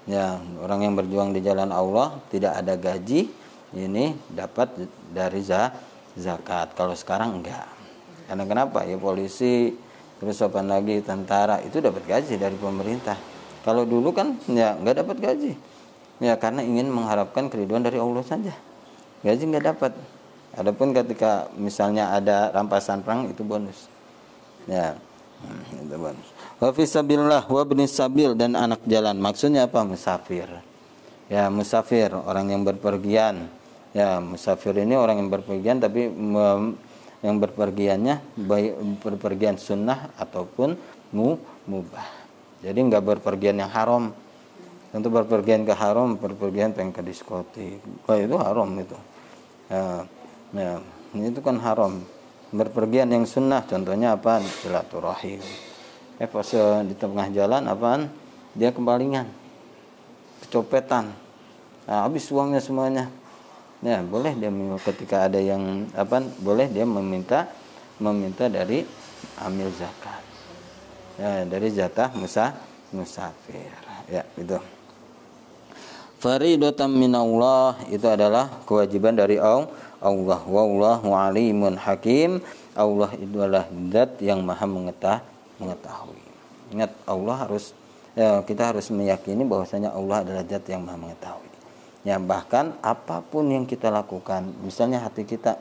Ya, 0.09 0.41
orang 0.59 0.89
yang 0.89 0.93
berjuang 0.97 1.31
di 1.31 1.39
jalan 1.39 1.69
Allah 1.69 2.17
tidak 2.33 2.57
ada 2.59 2.75
gaji 2.75 3.29
ini 3.77 4.17
dapat 4.27 4.73
dari 5.13 5.39
zakat. 6.17 6.73
Kalau 6.75 6.97
sekarang 6.97 7.39
enggak. 7.39 7.69
Karena 8.27 8.43
kenapa? 8.43 8.83
Ya 8.83 8.99
polisi 8.99 9.71
terus 10.19 10.43
apa 10.43 10.59
lagi 10.59 10.99
tentara 10.99 11.63
itu 11.63 11.79
dapat 11.79 12.03
gaji 12.03 12.35
dari 12.35 12.57
pemerintah. 12.59 13.15
Kalau 13.63 13.87
dulu 13.87 14.11
kan 14.11 14.35
ya 14.49 14.75
enggak 14.75 15.05
dapat 15.05 15.17
gaji. 15.23 15.53
Ya 16.19 16.35
karena 16.35 16.67
ingin 16.67 16.91
mengharapkan 16.91 17.47
keriduan 17.47 17.79
dari 17.79 17.95
Allah 17.95 18.25
saja 18.27 18.51
gaji 19.23 19.43
nggak 19.51 19.65
dapat 19.75 19.91
adapun 20.59 20.91
ketika 20.91 21.47
misalnya 21.55 22.11
ada 22.11 22.51
rampasan 22.51 22.99
perang 22.99 23.31
itu 23.31 23.41
bonus. 23.47 23.87
Ya 24.67 24.99
hmm, 25.47 25.87
itu 25.87 25.95
bonus. 25.95 26.27
Wa 26.59 26.75
fisabilillah 26.75 27.47
wa 27.47 27.63
sabil 27.87 28.35
dan 28.35 28.59
anak 28.59 28.83
jalan. 28.83 29.15
Maksudnya 29.23 29.71
apa? 29.71 29.87
Musafir. 29.87 30.51
Ya 31.31 31.47
musafir 31.47 32.11
orang 32.11 32.51
yang 32.51 32.67
berpergian. 32.67 33.47
Ya 33.95 34.19
musafir 34.19 34.75
ini 34.75 34.99
orang 34.99 35.23
yang 35.23 35.29
berpergian 35.31 35.79
tapi 35.79 36.11
yang 37.19 37.35
berpergiannya 37.39 38.21
baik 38.35 38.73
berpergian 39.01 39.55
sunnah 39.55 40.11
ataupun 40.19 40.75
mu 41.15 41.39
mubah. 41.65 42.05
Jadi 42.59 42.75
nggak 42.75 43.03
berpergian 43.15 43.63
yang 43.63 43.71
haram. 43.71 44.11
Untuk 44.89 45.13
berpergian 45.13 45.69
ke 45.69 45.73
haram 45.77 46.17
berpergian 46.17 46.73
pengen 46.73 46.89
ke 46.89 47.05
diskotik. 47.05 47.77
Oh, 48.09 48.17
itu 48.17 48.35
haram 48.41 48.73
itu. 48.73 48.97
Ya, 49.69 50.01
ya 50.53 50.81
itu 51.13 51.39
kan 51.41 51.57
haram. 51.61 52.01
Berpergian 52.49 53.13
yang 53.13 53.29
sunnah 53.29 53.61
contohnya 53.61 54.17
apa 54.17 54.41
silaturahim. 54.41 55.41
Eh 56.17 56.25
pas 56.25 56.49
di 56.81 56.95
tengah 56.97 57.29
jalan 57.29 57.69
apaan? 57.69 58.09
Dia 58.57 58.73
kembalingan 58.73 59.29
kecopetan. 60.45 61.13
Nah, 61.85 62.09
habis 62.09 62.25
uangnya 62.33 62.57
semuanya. 62.57 63.05
Ya 63.79 64.01
boleh 64.03 64.35
dia 64.35 64.51
ketika 64.91 65.29
ada 65.29 65.39
yang 65.39 65.87
apa 65.93 66.19
boleh 66.41 66.67
dia 66.67 66.83
meminta 66.83 67.47
meminta 68.01 68.49
dari 68.49 68.83
amil 69.39 69.69
zakat. 69.77 70.21
Ya 71.21 71.45
dari 71.45 71.69
jatah 71.69 72.09
musa 72.17 72.57
musafir. 72.89 73.71
Ya 74.09 74.25
itu 74.35 74.57
faridatan 76.19 76.91
minallah 76.91 77.79
itu 77.87 78.03
adalah 78.03 78.51
kewajiban 78.67 79.15
dari 79.15 79.39
Allah 79.39 79.71
wallahu 80.03 81.11
alimun 81.11 81.75
hakim. 81.75 82.39
Allah 82.75 83.11
itu 83.19 83.35
adalah 83.39 83.67
zat 83.91 84.15
yang 84.23 84.39
maha 84.43 84.63
mengetahui. 84.63 86.23
Ingat 86.71 86.91
Allah 87.03 87.35
harus 87.47 87.75
ya, 88.15 88.39
kita 88.47 88.71
harus 88.71 88.87
meyakini 88.93 89.43
bahwasanya 89.43 89.91
Allah 89.91 90.23
adalah 90.23 90.43
zat 90.47 90.63
yang 90.71 90.87
maha 90.87 90.95
mengetahui. 90.95 91.49
Ya 92.07 92.15
bahkan 92.15 92.79
apa 92.79 93.19
pun 93.19 93.51
yang 93.51 93.67
kita 93.67 93.91
lakukan 93.91 94.47
misalnya 94.63 95.03
hati 95.03 95.27
kita 95.27 95.59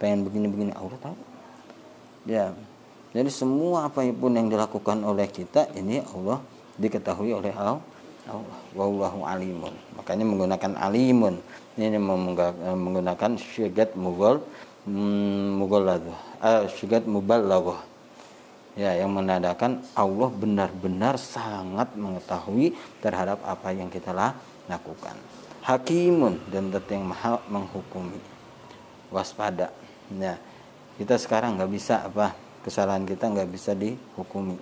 pengen 0.00 0.24
begini-begini 0.24 0.72
Allah 0.72 0.96
tahu. 0.96 1.16
Ya 2.24 2.56
jadi 3.12 3.28
semua 3.28 3.92
apa 3.92 4.00
pun 4.16 4.32
yang 4.32 4.48
dilakukan 4.48 5.04
oleh 5.04 5.28
kita 5.28 5.68
ini 5.76 6.00
Allah 6.16 6.40
diketahui 6.80 7.36
oleh 7.36 7.52
Allah 7.52 7.84
Allah. 8.24 8.58
Wallahu 8.72 9.28
alimun. 9.28 9.76
Makanya 10.00 10.24
menggunakan 10.24 10.72
alimun 10.80 11.36
ini 11.74 11.98
menggunakan 11.98 13.34
syigat 13.38 13.98
mugol 13.98 14.42
mm, 14.86 15.58
mughalladah 15.58 16.18
uh, 16.38 16.62
syigat 16.70 17.08
muballaghah 17.08 17.94
ya 18.74 18.94
yang 18.98 19.14
menandakan 19.14 19.82
Allah 19.94 20.30
benar-benar 20.34 21.14
sangat 21.18 21.94
mengetahui 21.94 22.74
terhadap 22.98 23.38
apa 23.46 23.70
yang 23.70 23.86
kita 23.86 24.10
lakukan. 24.66 25.16
Hakimun 25.64 26.36
dan 26.52 26.68
yang 26.68 27.08
maha 27.08 27.40
menghukumi. 27.48 28.20
Waspada. 29.08 29.72
Ya 30.12 30.36
kita 31.00 31.16
sekarang 31.16 31.56
nggak 31.56 31.70
bisa 31.72 32.04
apa 32.04 32.36
kesalahan 32.66 33.06
kita 33.08 33.30
nggak 33.30 33.48
bisa 33.48 33.72
dihukumi. 33.72 34.58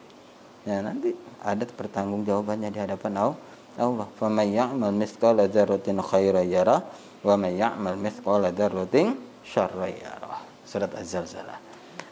Ya 0.62 0.78
nanti 0.78 1.16
ada 1.42 1.66
pertanggung 1.66 2.22
jawabannya 2.22 2.70
di 2.70 2.78
hadapan 2.78 3.12
Allah 3.18 3.38
Allah 3.80 4.08
faman 4.20 4.48
ya'mal 4.52 4.92
mithqala 4.92 5.48
dzarratin 5.48 5.96
khairan 6.04 6.44
yarah 6.44 6.84
wa 7.24 7.34
man 7.40 7.52
ya'mal 7.56 7.96
mithqala 7.96 8.52
dzarratin 8.52 9.16
syarran 9.44 9.92
yarah. 9.96 10.44
Surat 10.68 10.92
az-zalzalah. 10.92 11.56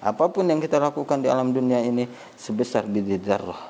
Apa 0.01 0.33
pun 0.33 0.49
yang 0.49 0.61
kita 0.65 0.81
lakukan 0.81 1.21
di 1.21 1.29
alam 1.29 1.53
dunia 1.53 1.85
ini 1.85 2.09
sebesar 2.37 2.89
biji 2.89 3.21
dzarrah. 3.21 3.61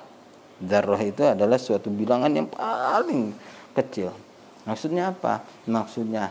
Dzarrah 0.62 1.02
itu 1.02 1.22
adalah 1.26 1.58
suatu 1.58 1.90
bilangan 1.90 2.30
yang 2.30 2.46
paling 2.46 3.34
kecil. 3.74 4.14
Maksudnya 4.62 5.10
apa? 5.10 5.42
Maksudnya 5.66 6.30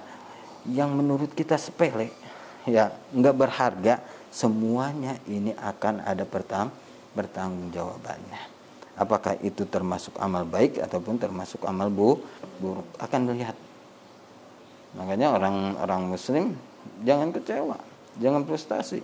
yang 0.67 0.95
menurut 0.95 1.31
kita 1.35 1.59
sepele 1.59 2.11
ya 2.67 2.91
nggak 3.15 3.35
berharga 3.35 4.03
semuanya 4.29 5.17
ini 5.25 5.55
akan 5.55 6.03
ada 6.05 6.27
pertang 6.27 6.69
bertanggung 7.15 7.73
jawabannya 7.73 8.58
apakah 8.99 9.39
itu 9.39 9.63
termasuk 9.63 10.19
amal 10.19 10.43
baik 10.43 10.83
ataupun 10.83 11.15
termasuk 11.15 11.63
amal 11.63 11.87
bu 11.87 12.19
buruk. 12.59 12.83
Akan 12.99 13.23
dilihat. 13.23 13.55
Makanya 14.99 15.31
orang-orang 15.31 16.01
muslim 16.11 16.45
jangan 17.07 17.31
kecewa. 17.31 17.79
Jangan 18.19 18.43
frustasi. 18.43 18.99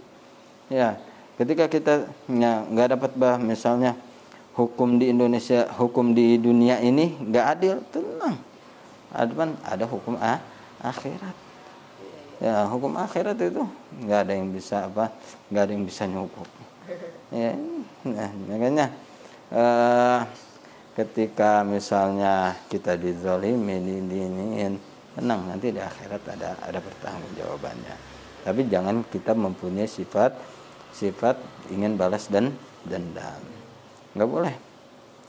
Ya 0.68 1.00
ketika 1.40 1.72
kita 1.72 1.94
nggak 2.28 3.00
dapat 3.00 3.12
bah 3.16 3.40
misalnya 3.40 3.96
hukum 4.60 5.00
di 5.00 5.16
Indonesia 5.16 5.72
hukum 5.80 6.12
di 6.12 6.36
dunia 6.36 6.84
ini 6.84 7.16
nggak 7.16 7.46
adil 7.56 7.80
tenang. 7.96 8.36
Ada 9.16 9.32
ada 9.64 9.86
hukum 9.88 10.20
ah, 10.20 10.44
akhirat. 10.84 11.36
Ya 12.44 12.68
hukum 12.68 13.00
akhirat 13.00 13.40
itu 13.40 13.64
nggak 14.04 14.20
ada 14.28 14.34
yang 14.36 14.52
bisa 14.52 14.92
apa 14.92 15.08
nggak 15.48 15.64
ada 15.64 15.72
yang 15.72 15.86
bisa 15.88 16.04
nyukup. 16.04 16.50
Ya 17.32 17.56
nah, 18.04 18.30
makanya 18.52 18.92
uh, 19.52 20.20
ketika 20.96 21.62
misalnya 21.68 22.56
kita 22.72 22.96
dizolimi 22.96 23.78
diniin 23.84 24.74
tenang 25.14 25.42
nanti 25.52 25.76
di 25.76 25.82
akhirat 25.84 26.22
ada 26.34 26.56
ada 26.64 26.80
pertanggung 26.80 27.34
jawabannya 27.36 27.96
tapi 28.46 28.70
jangan 28.70 29.02
kita 29.10 29.34
mempunyai 29.34 29.90
sifat 29.90 30.38
sifat 30.96 31.36
ingin 31.68 32.00
balas 32.00 32.32
dan 32.32 32.56
dendam. 32.88 33.44
Nggak 34.16 34.30
boleh. 34.32 34.56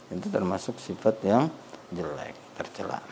Itu 0.07 0.31
termasuk 0.31 0.79
sifat 0.79 1.19
yang 1.27 1.51
jelek 1.91 2.37
tercela. 2.55 3.03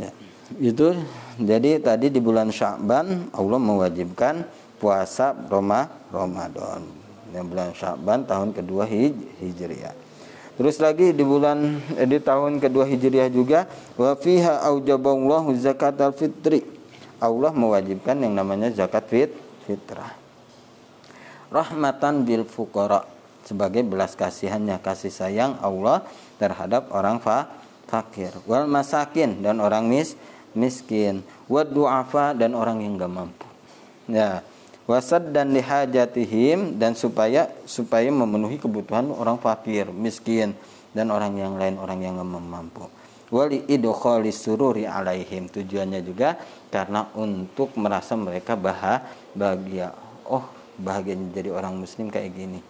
Ya 0.00 0.08
itu. 0.56 0.96
Jadi 1.36 1.82
tadi 1.84 2.08
di 2.08 2.18
bulan 2.22 2.48
Sya'ban 2.48 3.34
Allah 3.36 3.60
mewajibkan 3.60 4.48
puasa 4.80 5.36
Roma 5.50 5.90
Ramadan 6.08 6.97
yang 7.34 7.46
bulan 7.48 7.76
Sya'ban 7.76 8.24
tahun 8.24 8.56
kedua 8.56 8.88
hij, 8.88 9.12
Hijriah 9.40 10.08
Terus 10.58 10.82
lagi 10.82 11.14
di 11.14 11.22
bulan 11.22 11.78
eh, 11.94 12.02
di 12.02 12.18
tahun 12.18 12.58
kedua 12.58 12.82
Hijriah 12.82 13.30
juga 13.30 13.70
wa 13.94 14.18
fiha 14.18 14.66
aujaballahu 14.66 15.54
zakatal 15.54 16.10
fitri. 16.10 16.66
Allah 17.22 17.54
mewajibkan 17.54 18.18
yang 18.18 18.34
namanya 18.34 18.74
zakat 18.74 19.06
fit 19.06 19.30
fitrah. 19.70 20.18
Rahmatan 21.54 22.26
bil 22.26 22.42
fuqara 22.42 23.06
sebagai 23.46 23.86
belas 23.86 24.18
kasihannya 24.18 24.82
kasih 24.82 25.14
sayang 25.14 25.62
Allah 25.62 26.02
terhadap 26.42 26.90
orang 26.90 27.22
fa 27.22 27.46
fakir 27.86 28.34
wal 28.50 28.66
masakin 28.66 29.38
dan 29.38 29.62
orang 29.62 29.86
mis 29.86 30.18
miskin 30.58 31.22
wa 31.46 31.62
du'afa 31.62 32.34
dan 32.34 32.58
orang 32.58 32.82
yang 32.82 32.98
gak 32.98 33.14
mampu. 33.14 33.46
Ya, 34.10 34.42
wasad 34.88 35.36
dan 35.36 35.52
lihajatihim 35.52 36.80
dan 36.80 36.96
supaya 36.96 37.52
supaya 37.68 38.08
memenuhi 38.08 38.56
kebutuhan 38.56 39.12
orang 39.12 39.36
fakir, 39.36 39.92
miskin 39.92 40.56
dan 40.96 41.12
orang 41.12 41.36
yang 41.36 41.60
lain 41.60 41.76
orang 41.76 42.00
yang 42.00 42.16
mampu. 42.24 42.88
Wali 43.28 43.68
idkhali 43.68 44.32
sururi 44.32 44.88
alaihim 44.88 45.52
tujuannya 45.52 46.00
juga 46.00 46.40
karena 46.72 47.12
untuk 47.12 47.76
merasa 47.76 48.16
mereka 48.16 48.56
bahagia. 48.56 49.92
Oh, 50.24 50.48
bahagia 50.80 51.20
jadi 51.36 51.52
orang 51.52 51.76
muslim 51.76 52.08
kayak 52.08 52.32
gini. 52.32 52.64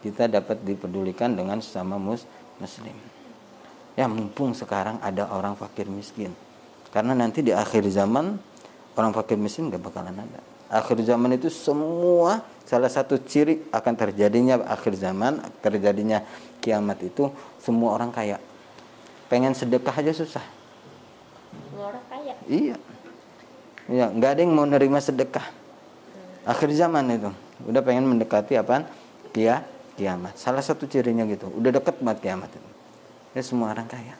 Kita 0.00 0.24
dapat 0.24 0.64
dipedulikan 0.64 1.36
dengan 1.36 1.60
sesama 1.60 2.00
mus 2.00 2.24
muslim. 2.56 2.96
Ya 4.00 4.08
mumpung 4.08 4.56
sekarang 4.56 4.96
ada 5.04 5.28
orang 5.28 5.52
fakir 5.60 5.84
miskin. 5.92 6.32
Karena 6.88 7.12
nanti 7.12 7.44
di 7.44 7.52
akhir 7.52 7.84
zaman 7.92 8.40
orang 8.96 9.12
fakir 9.12 9.36
miskin 9.36 9.68
gak 9.68 9.84
bakalan 9.84 10.16
ada 10.16 10.40
akhir 10.68 11.00
zaman 11.04 11.40
itu 11.40 11.48
semua 11.48 12.44
salah 12.68 12.92
satu 12.92 13.16
ciri 13.16 13.64
akan 13.72 13.94
terjadinya 13.96 14.60
akhir 14.68 15.00
zaman 15.00 15.40
terjadinya 15.64 16.20
kiamat 16.60 17.00
itu 17.04 17.32
semua 17.60 17.96
orang 17.96 18.12
kaya. 18.12 18.36
Pengen 19.32 19.56
sedekah 19.56 19.92
aja 19.92 20.12
susah. 20.12 20.44
Orang 21.76 22.04
kaya. 22.12 22.36
Iya. 22.44 22.76
Iya 23.88 24.06
nggak 24.12 24.30
ada 24.36 24.40
yang 24.44 24.52
mau 24.52 24.68
nerima 24.68 25.00
sedekah. 25.00 25.44
Akhir 26.44 26.68
zaman 26.76 27.08
itu. 27.08 27.32
Udah 27.64 27.80
pengen 27.80 28.04
mendekati 28.04 28.60
apa 28.60 28.84
kia 29.32 29.64
kiamat. 29.96 30.36
Salah 30.36 30.60
satu 30.60 30.84
cirinya 30.84 31.24
gitu. 31.24 31.48
Udah 31.48 31.72
deket 31.72 31.96
banget 32.04 32.28
kiamat 32.28 32.52
itu. 32.52 32.70
Ya 33.32 33.42
semua 33.44 33.72
orang 33.72 33.88
kaya. 33.88 34.14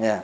Ya 0.00 0.16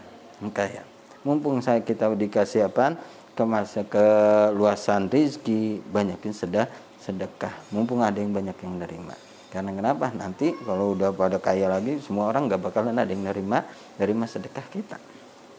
kaya. 0.57 0.83
Mumpung 1.21 1.61
saya 1.61 1.85
kita 1.85 2.09
dikasih 2.17 2.73
apa 2.73 2.97
ke 3.35 3.45
keluasan 3.89 5.09
rizki 5.09 5.81
banyakin 5.89 6.35
sedah 6.35 6.67
sedekah 7.01 7.53
mumpung 7.73 8.05
ada 8.05 8.21
yang 8.21 8.31
banyak 8.31 8.55
yang 8.61 8.77
nerima. 8.77 9.17
Karena 9.51 9.75
kenapa? 9.75 10.15
Nanti 10.15 10.55
kalau 10.63 10.95
udah 10.95 11.11
pada 11.11 11.43
kaya 11.43 11.67
lagi 11.67 11.99
semua 11.99 12.31
orang 12.31 12.47
nggak 12.47 12.61
bakalan 12.71 12.95
ada 12.95 13.11
yang 13.11 13.27
nerima 13.27 13.67
nerima 13.99 14.29
sedekah 14.29 14.67
kita. 14.71 15.01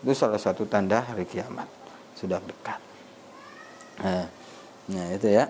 Itu 0.05 0.13
salah 0.15 0.39
satu 0.39 0.63
tanda 0.69 1.03
hari 1.03 1.27
kiamat. 1.27 1.67
Sudah 2.15 2.37
dekat 2.37 2.79
nah, 4.01 4.25
nah 4.89 5.05
itu 5.13 5.29
ya. 5.29 5.49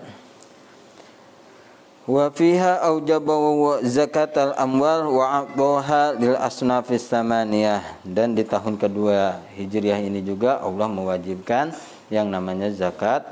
Wa 2.02 2.34
fiha 2.34 2.82
aujaba 2.82 3.38
zakat 3.86 4.34
al 4.34 4.58
amwal 4.58 5.06
wa 5.06 5.46
aqdaha 5.46 6.18
lil 6.18 6.34
asnafis 6.34 7.06
samaniyah. 7.06 8.02
Dan 8.02 8.34
di 8.34 8.42
tahun 8.42 8.74
kedua 8.74 9.38
hijriah 9.54 10.02
ini 10.02 10.18
juga 10.18 10.58
Allah 10.58 10.90
mewajibkan 10.90 11.70
yang 12.12 12.28
namanya 12.28 12.68
zakat 12.68 13.24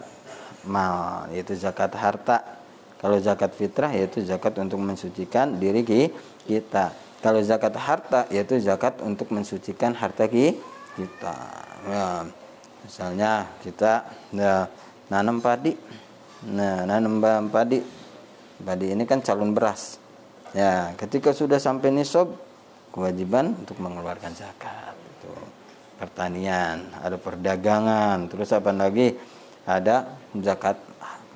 mal 0.64 1.28
yaitu 1.28 1.52
zakat 1.52 1.92
harta. 1.92 2.40
Kalau 2.96 3.20
zakat 3.20 3.52
fitrah 3.52 3.92
yaitu 3.92 4.24
zakat 4.24 4.56
untuk 4.56 4.80
mensucikan 4.80 5.60
diri 5.60 5.84
kita. 6.48 6.96
Kalau 7.20 7.44
zakat 7.44 7.76
harta 7.76 8.24
yaitu 8.32 8.56
zakat 8.56 8.96
untuk 9.04 9.28
mensucikan 9.28 9.92
harta 9.92 10.24
kita. 10.24 11.36
Ya, 11.84 12.24
misalnya 12.80 13.52
kita 13.60 14.08
ya, 14.32 14.64
nanam 15.12 15.44
padi. 15.44 15.76
Nah 16.48 16.88
nanam 16.88 17.20
padi. 17.52 17.84
Padi 18.60 18.92
ini 18.96 19.04
kan 19.04 19.20
calon 19.20 19.52
beras. 19.52 20.00
Ya 20.56 20.96
ketika 20.96 21.36
sudah 21.36 21.60
sampai 21.60 21.92
nisab 21.92 22.32
kewajiban 22.96 23.52
untuk 23.60 23.76
mengeluarkan 23.76 24.32
zakat 24.32 24.96
pertanian, 26.00 26.88
ada 27.04 27.20
perdagangan, 27.20 28.24
terus 28.32 28.48
apa 28.56 28.72
lagi? 28.72 29.12
Ada 29.68 30.08
zakat 30.40 30.80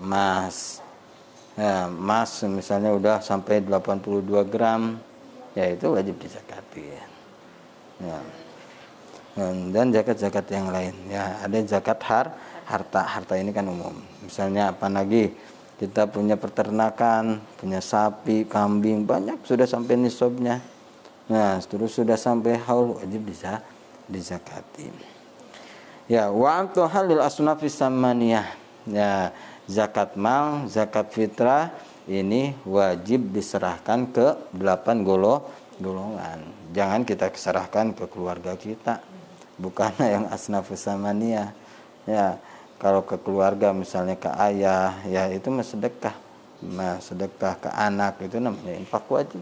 emas. 0.00 0.80
Ya, 1.54 1.86
emas 1.86 2.40
misalnya 2.48 2.96
udah 2.96 3.20
sampai 3.20 3.60
82 3.60 4.40
gram, 4.48 4.96
ya 5.52 5.68
itu 5.68 5.92
wajib 5.92 6.16
dizakati. 6.16 6.84
Ya. 8.00 8.18
Dan 9.68 9.92
zakat-zakat 9.92 10.46
yang 10.48 10.72
lain, 10.72 10.94
ya 11.12 11.44
ada 11.44 11.56
zakat 11.68 12.00
har, 12.08 12.26
harta, 12.64 13.04
harta 13.04 13.34
ini 13.36 13.52
kan 13.52 13.68
umum. 13.68 13.92
Misalnya 14.24 14.72
apa 14.72 14.88
lagi? 14.88 15.28
Kita 15.74 16.06
punya 16.06 16.38
peternakan, 16.38 17.42
punya 17.58 17.82
sapi, 17.82 18.46
kambing, 18.46 19.02
banyak 19.04 19.42
sudah 19.42 19.66
sampai 19.66 19.98
nisabnya. 19.98 20.62
Nah, 21.26 21.58
terus 21.66 21.98
sudah 21.98 22.14
sampai 22.14 22.54
haul 22.62 22.94
wajib 23.02 23.26
dizakati 23.26 23.73
dizakati. 24.08 24.90
Ya, 26.04 26.28
wa 26.28 26.68
halil 26.88 27.22
asnafis 27.24 27.80
samaniyah. 27.80 28.44
Ya, 28.84 29.32
zakat 29.64 30.12
mal, 30.20 30.68
zakat 30.68 31.08
fitrah 31.16 31.72
ini 32.04 32.52
wajib 32.68 33.32
diserahkan 33.32 34.12
ke 34.12 34.36
delapan 34.52 35.00
golo 35.00 35.48
golongan. 35.80 36.44
Jangan 36.76 37.08
kita 37.08 37.32
serahkan 37.32 37.96
ke 37.96 38.04
keluarga 38.12 38.52
kita. 38.60 39.00
Bukan 39.56 39.96
yang 40.04 40.28
asnafus 40.28 40.84
samaniyah. 40.84 41.56
Ya, 42.04 42.36
kalau 42.76 43.00
ke 43.06 43.16
keluarga 43.16 43.72
misalnya 43.72 44.18
ke 44.20 44.28
ayah, 44.28 44.92
ya 45.08 45.32
itu 45.32 45.48
sedekah. 45.64 46.12
Nah, 46.60 47.00
sedekah 47.00 47.56
ke 47.60 47.70
anak 47.72 48.20
itu 48.20 48.36
namanya 48.36 48.76
infak 48.76 49.08
wajib. 49.08 49.40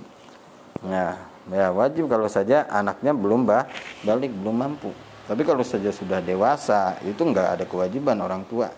Nah, 0.86 1.31
ya 1.50 1.74
wajib 1.74 2.06
kalau 2.06 2.30
saja 2.30 2.70
anaknya 2.70 3.10
belum 3.10 3.48
bah, 3.48 3.66
balik 4.06 4.30
belum 4.30 4.54
mampu. 4.54 4.94
Tapi 5.26 5.42
kalau 5.46 5.62
saja 5.62 5.90
sudah 5.90 6.18
dewasa 6.22 6.98
itu 7.06 7.22
enggak 7.22 7.58
ada 7.58 7.64
kewajiban 7.66 8.18
orang 8.22 8.42
tua. 8.46 8.70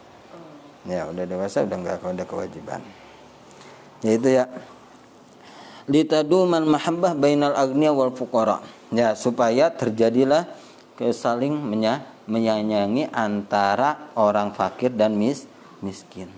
Ya 0.85 1.09
udah 1.09 1.24
dewasa 1.24 1.64
udah 1.64 1.77
enggak 1.77 2.00
ada 2.05 2.24
kewajiban. 2.24 2.81
Yaitu 4.05 4.37
ya. 4.37 4.48
Litaduman 5.85 6.64
mahabbah 6.64 7.12
bainal 7.12 7.57
agniya 7.57 7.92
wal 7.92 8.12
fuqara. 8.12 8.61
Ya 8.92 9.16
supaya 9.16 9.72
terjadilah 9.72 10.48
kesaling 10.96 11.53
menya, 11.53 12.05
menyayangi 12.24 13.12
antara 13.12 14.12
orang 14.16 14.57
fakir 14.57 14.92
dan 14.92 15.16
mis, 15.16 15.44
miskin. 15.85 16.33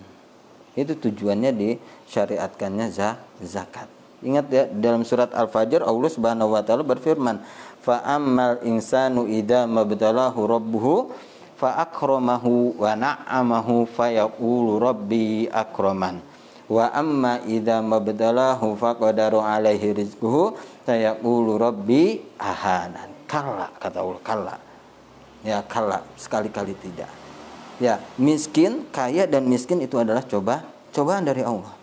Itu 0.75 0.99
tujuannya 0.99 1.51
disyariatkannya 1.55 2.91
zakat 3.43 3.96
Ingat 4.17 4.45
ya 4.49 4.63
dalam 4.65 5.05
surat 5.05 5.29
Al-Fajr 5.29 5.85
Allah 5.85 6.09
Subhanahu 6.09 6.57
wa 6.57 6.61
taala 6.65 6.81
berfirman, 6.81 7.37
"Fa 7.85 8.01
ammal 8.01 8.57
insanu 8.65 9.29
idza 9.29 9.69
mabtalahu 9.69 10.41
rabbuhu 10.41 11.13
fa 11.53 11.77
akramahu 11.85 12.81
wa 12.81 12.97
na'amahu 12.97 13.85
fa 13.85 14.09
yaqulu 14.09 14.81
rabbi 14.81 15.45
akraman." 15.53 16.17
Wa 16.65 16.89
amma 16.89 17.45
idza 17.45 17.77
mabtalahu 17.85 18.73
qadara 18.75 19.37
alaihi 19.53 19.93
rizquhu 19.93 20.57
yaqulu 20.89 21.61
rabbi 21.61 22.17
ahanan. 22.41 23.13
Kalla 23.29 23.69
kata 23.77 24.01
Allah, 24.01 24.21
kalla. 24.25 24.55
Ya, 25.45 25.61
kalla, 25.61 26.01
sekali-kali 26.17 26.73
tidak. 26.81 27.11
Ya, 27.77 28.01
miskin, 28.17 28.89
kaya 28.89 29.29
dan 29.29 29.45
miskin 29.45 29.77
itu 29.85 30.01
adalah 30.01 30.25
coba 30.25 30.65
cobaan 30.89 31.21
dari 31.21 31.45
Allah 31.45 31.76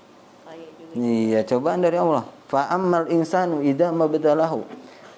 Iya, 0.94 1.42
cobaan 1.42 1.82
dari 1.82 1.98
Allah. 1.98 2.22
Fa 2.46 2.70
ammal 2.70 3.10
insanu 3.10 3.58
idza 3.66 3.90
mabtalahu. 3.90 4.62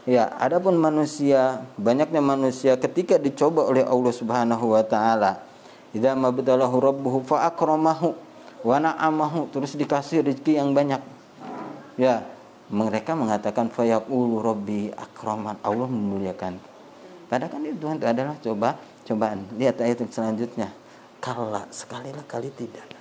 Ya, 0.09 0.33
adapun 0.41 0.81
manusia, 0.81 1.67
banyaknya 1.77 2.25
manusia 2.25 2.81
ketika 2.81 3.21
dicoba 3.21 3.67
oleh 3.67 3.85
Allah 3.85 4.13
Subhanahu 4.15 4.73
wa 4.73 4.81
taala, 4.81 5.45
idza 5.93 6.17
mabtalahu 6.17 6.81
rabbuhu 6.81 7.19
fa 7.29 7.45
akramahu 7.53 8.17
wa 8.65 8.77
na'amahu, 8.81 9.53
terus 9.53 9.77
dikasih 9.77 10.25
rezeki 10.25 10.57
yang 10.57 10.73
banyak. 10.73 11.03
Ya, 12.01 12.25
mereka 12.73 13.13
mengatakan 13.13 13.69
fa 13.69 13.85
yaqulu 13.85 14.41
rabbi 14.41 14.89
akraman, 14.97 15.61
Allah 15.61 15.89
memuliakan. 15.93 16.57
Padahal 17.29 17.53
kan 17.53 17.63
itu 17.67 17.85
adalah 17.85 18.39
coba 18.41 18.81
cobaan. 19.05 19.45
Lihat 19.59 19.83
ayat 19.83 20.01
selanjutnya. 20.09 20.73
Kala 21.21 21.67
sekali 21.75 22.15
lah 22.15 22.23
kali 22.25 22.55
tidak 22.55 22.96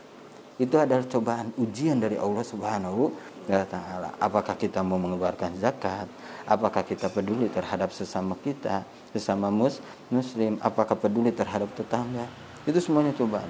itu 0.56 0.76
adalah 0.80 1.04
cobaan 1.04 1.52
ujian 1.60 2.00
dari 2.00 2.16
Allah 2.16 2.46
Subhanahu 2.46 3.12
wa 3.52 3.66
taala. 3.68 4.16
Apakah 4.18 4.56
kita 4.56 4.80
mau 4.82 4.96
mengeluarkan 4.96 5.60
zakat? 5.60 6.08
Apakah 6.48 6.86
kita 6.88 7.12
peduli 7.12 7.52
terhadap 7.52 7.92
sesama 7.92 8.40
kita, 8.40 8.88
sesama 9.12 9.52
mus 9.52 9.84
muslim? 10.08 10.56
Apakah 10.64 10.96
peduli 10.96 11.36
terhadap 11.36 11.68
tetangga? 11.76 12.30
Itu 12.64 12.80
semuanya 12.80 13.12
cobaan. 13.18 13.50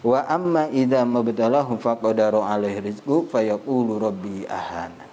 Wa 0.00 0.24
amma 0.30 0.70
idza 0.70 1.02
mabtalahu 1.02 1.76
faqadara 1.82 2.38
alaihi 2.38 2.94
rizqu 2.94 3.26
fayaqulu 3.28 3.98
rabbi 3.98 4.46
ahana. 4.46 5.06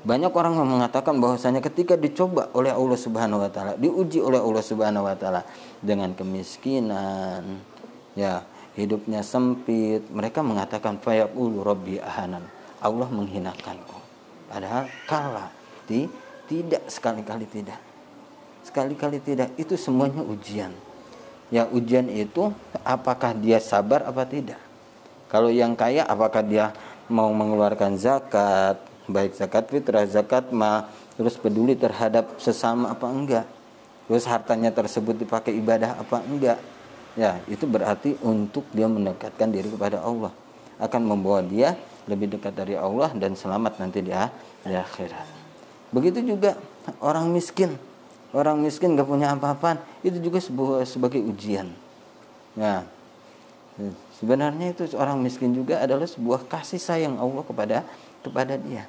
Banyak 0.00 0.32
orang 0.32 0.56
yang 0.56 0.80
mengatakan 0.80 1.20
bahwasanya 1.20 1.60
ketika 1.60 1.92
dicoba 1.92 2.48
oleh 2.56 2.72
Allah 2.72 2.96
Subhanahu 2.96 3.44
wa 3.44 3.50
taala, 3.52 3.76
diuji 3.76 4.16
oleh 4.24 4.40
Allah 4.40 4.64
Subhanahu 4.64 5.04
wa 5.04 5.12
taala 5.12 5.44
dengan 5.84 6.16
kemiskinan, 6.16 7.60
ya, 8.16 8.40
hidupnya 8.74 9.24
sempit, 9.24 10.06
mereka 10.10 10.44
mengatakan 10.44 10.98
fayaqulu 11.00 11.62
rabbi 11.62 11.98
ahanan. 11.98 12.44
Allah 12.80 13.08
menghinakanku. 13.12 13.98
Padahal 14.50 14.88
kala 15.06 15.52
di, 15.86 16.08
tidak 16.50 16.88
sekali-kali 16.90 17.46
tidak. 17.46 17.78
Sekali-kali 18.66 19.22
tidak. 19.22 19.54
Itu 19.54 19.78
semuanya 19.78 20.24
ujian. 20.26 20.72
Ya 21.50 21.66
ujian 21.66 22.06
itu 22.06 22.54
apakah 22.86 23.34
dia 23.34 23.58
sabar 23.58 24.06
apa 24.06 24.22
tidak. 24.26 24.58
Kalau 25.30 25.50
yang 25.50 25.78
kaya 25.78 26.02
apakah 26.06 26.42
dia 26.42 26.74
mau 27.10 27.30
mengeluarkan 27.30 27.98
zakat, 27.98 28.82
baik 29.10 29.34
zakat 29.34 29.66
fitrah, 29.70 30.06
zakat 30.06 30.50
ma, 30.54 30.90
terus 31.18 31.34
peduli 31.38 31.74
terhadap 31.74 32.38
sesama 32.38 32.90
apa 32.94 33.06
enggak. 33.10 33.46
Terus 34.06 34.26
hartanya 34.26 34.74
tersebut 34.74 35.18
dipakai 35.18 35.54
ibadah 35.54 35.98
apa 35.98 36.22
enggak. 36.22 36.58
Ya, 37.18 37.42
itu 37.50 37.66
berarti 37.66 38.14
untuk 38.22 38.66
dia 38.70 38.86
mendekatkan 38.86 39.50
diri 39.50 39.70
kepada 39.70 40.02
Allah. 40.02 40.30
Akan 40.78 41.04
membawa 41.04 41.42
dia 41.42 41.74
lebih 42.06 42.32
dekat 42.38 42.54
dari 42.56 42.74
Allah 42.78 43.10
dan 43.12 43.34
selamat 43.34 43.82
nanti 43.82 44.00
di, 44.00 44.12
di 44.64 44.74
akhirat. 44.74 45.26
Begitu 45.90 46.36
juga 46.36 46.56
orang 47.02 47.28
miskin. 47.30 47.74
Orang 48.30 48.62
miskin 48.62 48.94
gak 48.94 49.10
punya 49.10 49.34
apa-apa, 49.34 49.82
itu 50.06 50.22
juga 50.22 50.38
sebuah 50.38 50.86
sebagai 50.86 51.18
ujian. 51.18 51.66
Ya, 52.54 52.86
sebenarnya 54.20 54.76
itu 54.76 54.84
orang 54.94 55.18
miskin 55.24 55.56
juga 55.56 55.80
adalah 55.80 56.04
sebuah 56.04 56.44
kasih 56.44 56.78
sayang 56.78 57.16
Allah 57.16 57.42
kepada 57.42 57.76
kepada 58.20 58.54
dia 58.60 58.84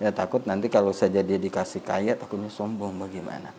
ya 0.00 0.12
takut 0.12 0.44
nanti 0.44 0.68
kalau 0.68 0.92
saja 0.92 1.24
dia 1.24 1.36
dikasih 1.40 1.80
kaya 1.80 2.12
takutnya 2.16 2.52
sombong 2.52 2.96
bagaimana 3.00 3.52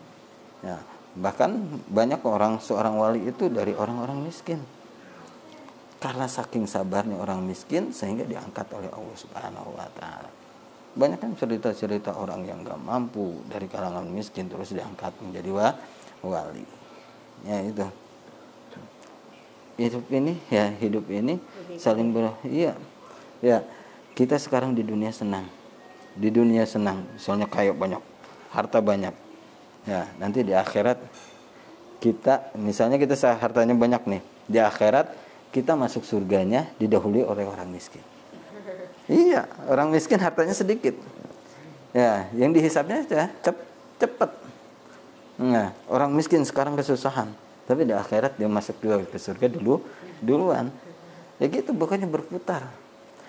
ya 0.62 0.78
bahkan 1.18 1.60
banyak 1.92 2.24
orang 2.24 2.56
seorang 2.56 2.96
wali 2.96 3.28
itu 3.28 3.52
dari 3.52 3.76
orang-orang 3.76 4.24
miskin. 4.24 4.60
Karena 6.02 6.26
saking 6.26 6.66
sabarnya 6.66 7.14
orang 7.14 7.46
miskin 7.46 7.94
sehingga 7.94 8.26
diangkat 8.26 8.66
oleh 8.74 8.90
Allah 8.90 9.16
Subhanahu 9.16 9.70
wa 9.76 9.86
taala. 9.94 10.30
Banyak 10.92 11.18
kan 11.22 11.32
cerita-cerita 11.38 12.12
orang 12.18 12.44
yang 12.44 12.66
gak 12.66 12.76
mampu 12.76 13.40
dari 13.46 13.70
kalangan 13.70 14.04
miskin 14.10 14.50
terus 14.50 14.74
diangkat 14.74 15.14
menjadi 15.22 15.50
wa, 15.54 15.68
wali. 16.26 16.66
Ya 17.46 17.62
itu. 17.62 17.86
Hidup 19.78 20.04
ini 20.12 20.36
ya 20.52 20.68
hidup 20.78 21.08
ini 21.08 21.40
saling 21.80 22.12
ber 22.12 22.34
iya 22.44 22.76
ya. 23.40 23.62
Kita 24.12 24.36
sekarang 24.36 24.76
di 24.76 24.84
dunia 24.84 25.14
senang. 25.14 25.48
Di 26.12 26.28
dunia 26.28 26.66
senang 26.68 27.08
misalnya 27.14 27.48
kaya 27.48 27.72
banyak 27.72 28.02
harta 28.52 28.84
banyak 28.84 29.16
ya 29.86 30.06
nanti 30.18 30.46
di 30.46 30.54
akhirat 30.54 30.98
kita 32.02 32.54
misalnya 32.58 32.98
kita 32.98 33.14
hartanya 33.38 33.74
banyak 33.78 34.02
nih 34.06 34.22
di 34.50 34.58
akhirat 34.58 35.14
kita 35.54 35.76
masuk 35.76 36.02
surganya 36.02 36.66
didahului 36.80 37.22
oleh 37.22 37.44
orang 37.44 37.68
miskin. 37.68 38.00
Iya 39.06 39.46
orang 39.68 39.92
miskin 39.92 40.16
hartanya 40.18 40.56
sedikit. 40.56 40.96
Ya 41.92 42.26
yang 42.32 42.56
dihisapnya 42.56 43.04
ya 43.06 43.28
cep, 43.44 43.56
cepet. 44.00 44.30
Nah 45.38 45.76
orang 45.86 46.10
miskin 46.16 46.42
sekarang 46.42 46.74
kesusahan 46.74 47.30
tapi 47.68 47.86
di 47.86 47.94
akhirat 47.94 48.34
dia 48.40 48.48
masuk 48.48 48.80
dulu 48.80 49.04
ke 49.06 49.20
surga 49.20 49.46
dulu 49.52 49.84
duluan. 50.24 50.72
Ya 51.36 51.46
gitu 51.52 51.76
bukannya 51.76 52.08
berputar. 52.08 52.66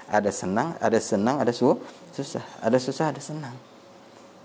Ada 0.07 0.31
senang 0.31 0.79
ada 0.79 0.97
senang 0.97 1.43
ada 1.43 1.51
su 1.51 1.75
susah. 2.15 2.45
Ada 2.63 2.77
susah 2.79 3.11
ada 3.11 3.19
senang 3.19 3.72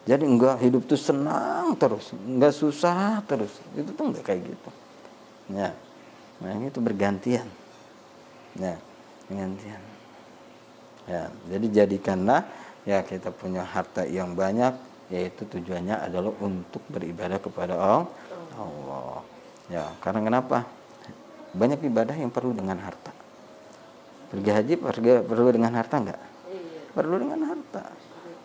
jadi 0.09 0.25
enggak 0.25 0.65
hidup 0.65 0.89
tuh 0.89 0.97
senang 0.97 1.77
terus 1.77 2.17
enggak 2.17 2.57
susah 2.57 3.21
terus. 3.29 3.53
Itu 3.77 3.93
tuh 3.93 4.09
enggak 4.09 4.25
kayak 4.25 4.41
gitu. 4.49 4.71
Ya. 5.53 5.77
Nah 6.41 6.57
itu 6.65 6.81
bergantian. 6.81 7.45
Ya 8.57 8.81
bergantian. 9.29 9.83
Ya 11.05 11.29
jadi 11.53 11.85
jadikanlah 11.85 12.49
ya 12.89 13.05
kita 13.05 13.29
punya 13.29 13.69
harta 13.69 14.09
yang 14.09 14.33
banyak 14.33 14.73
yaitu 15.13 15.45
tujuannya 15.45 16.01
adalah 16.01 16.33
untuk 16.41 16.81
beribadah 16.89 17.37
kepada 17.37 17.77
Allah. 17.77 19.21
Ya 19.69 19.93
karena 20.01 20.25
kenapa? 20.25 20.65
Banyak 21.53 21.85
ibadah 21.85 22.17
yang 22.17 22.33
perlu 22.33 22.57
dengan 22.57 22.81
harta. 22.81 23.13
Pergi 24.29 24.51
haji 24.53 24.75
pergi, 24.81 25.13
perlu 25.25 25.49
dengan 25.53 25.73
harta 25.77 25.97
enggak 26.01 26.21
iya. 26.53 26.93
perlu 26.93 27.17
dengan 27.17 27.41
harta 27.49 27.83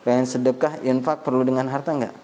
pengen 0.04 0.28
sedekah 0.28 0.84
infak 0.84 1.24
perlu 1.24 1.48
dengan 1.48 1.68
harta 1.72 1.96
enggak 1.96 2.16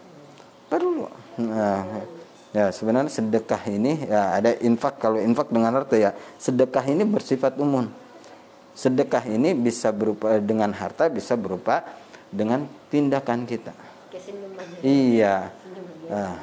perlu. 0.69 1.09
Nah, 1.39 2.05
ya 2.53 2.69
sebenarnya 2.69 3.09
sedekah 3.09 3.63
ini 3.67 4.05
ya 4.05 4.37
ada 4.37 4.53
infak. 4.61 5.01
Kalau 5.01 5.17
infak 5.17 5.49
dengan 5.49 5.73
harta 5.73 5.97
ya 5.97 6.13
sedekah 6.37 6.85
ini 6.85 7.03
bersifat 7.03 7.57
umum. 7.57 7.89
Sedekah 8.77 9.25
ini 9.27 9.51
bisa 9.57 9.91
berupa 9.91 10.37
dengan 10.39 10.71
harta 10.71 11.09
bisa 11.09 11.33
berupa 11.35 11.83
dengan 12.29 12.69
tindakan 12.93 13.43
kita. 13.49 13.73
Iya. 14.85 15.51
Nah, 16.09 16.37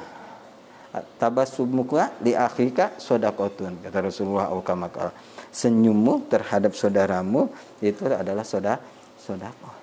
tabasumuka 1.17 2.13
di 2.17 2.33
akhika 2.33 2.97
sodakotun 2.97 3.81
kata 3.85 4.09
Rasulullah 4.09 4.49
al 4.49 5.13
senyummu 5.53 6.25
terhadap 6.29 6.73
saudaramu 6.73 7.49
itu 7.81 8.05
adalah 8.09 8.41
saudara 8.41 8.81
sodako 9.19 9.76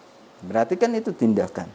berarti 0.44 0.76
kan 0.76 0.92
itu 0.92 1.10
tindakan. 1.10 1.66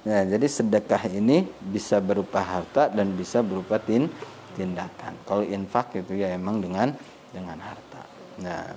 Ya 0.00 0.24
jadi 0.24 0.48
sedekah 0.48 1.12
ini 1.12 1.44
bisa 1.60 2.00
berupa 2.00 2.40
harta 2.40 2.88
dan 2.88 3.12
bisa 3.12 3.44
berupa 3.44 3.76
tin 3.76 4.08
tindakan. 4.56 5.12
Kalau 5.28 5.44
infak 5.44 5.92
itu 6.00 6.16
ya 6.16 6.32
emang 6.32 6.64
dengan 6.64 6.96
dengan 7.30 7.60
harta. 7.60 8.02
Nah 8.40 8.72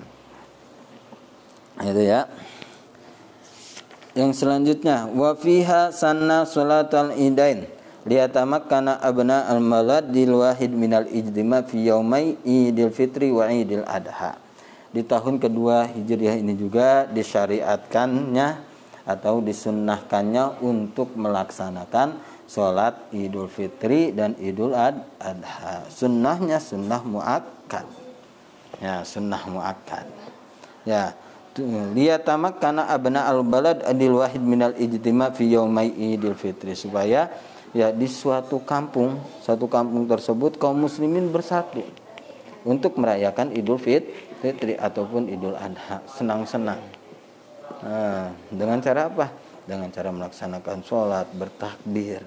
itu 1.79 2.03
ya. 2.03 2.27
Yang 4.13 4.45
selanjutnya 4.45 5.09
wa 5.09 5.33
fiha 5.33 5.89
sanna 5.89 6.45
salatul 6.45 7.15
idain. 7.17 7.65
Liyatamakkana 8.03 8.99
abna 8.99 9.47
al-malad 9.47 10.12
dil 10.12 10.36
wahid 10.43 10.75
minal 10.75 11.07
ijtima 11.07 11.63
fi 11.63 11.88
yaumai 11.88 12.36
idil 12.43 12.91
fitri 12.91 13.31
wa 13.31 13.47
idil 13.47 13.88
adha. 13.88 14.36
Di 14.93 15.01
tahun 15.01 15.41
kedua 15.41 15.89
Hijriah 15.89 16.38
ini 16.38 16.53
juga 16.53 17.09
disyariatkannya 17.09 18.72
atau 19.03 19.43
disunnahkannya 19.43 20.63
untuk 20.63 21.15
melaksanakan 21.19 22.19
sholat 22.47 23.11
Idul 23.11 23.51
Fitri 23.51 24.15
dan 24.15 24.35
Idul 24.39 24.71
Adha. 24.75 25.87
Sunnahnya 25.91 26.59
sunnah 26.63 27.03
muakkad. 27.03 27.87
Ya, 28.79 29.03
sunnah 29.03 29.43
muakkad. 29.47 30.07
Ya, 30.83 31.15
liyatamak 31.93 32.59
karena 32.59 32.89
abna 32.89 33.27
al 33.29 33.43
balad 33.45 33.83
adil 33.85 34.19
wahid 34.19 34.41
minal 34.43 34.75
ijtima 34.75 35.31
fi 35.31 35.53
yaumai 35.53 35.91
idil 35.91 36.35
fitri 36.35 36.73
supaya 36.73 37.29
ya 37.73 37.89
di 37.93 38.09
suatu 38.09 38.61
kampung, 38.63 39.21
satu 39.41 39.69
kampung 39.69 40.05
tersebut 40.09 40.57
kaum 40.57 40.83
muslimin 40.85 41.29
bersatu 41.33 41.81
untuk 42.63 42.95
merayakan 42.95 43.51
Idul 43.51 43.81
Fitri 43.81 44.79
ataupun 44.79 45.27
Idul 45.27 45.57
Adha, 45.57 45.99
senang-senang. 46.07 46.79
Nah, 47.84 48.32
dengan 48.47 48.80
cara 48.80 49.12
apa? 49.12 49.28
Dengan 49.63 49.88
cara 49.91 50.12
melaksanakan 50.12 50.84
sholat, 50.84 51.28
bertakbir, 51.32 52.19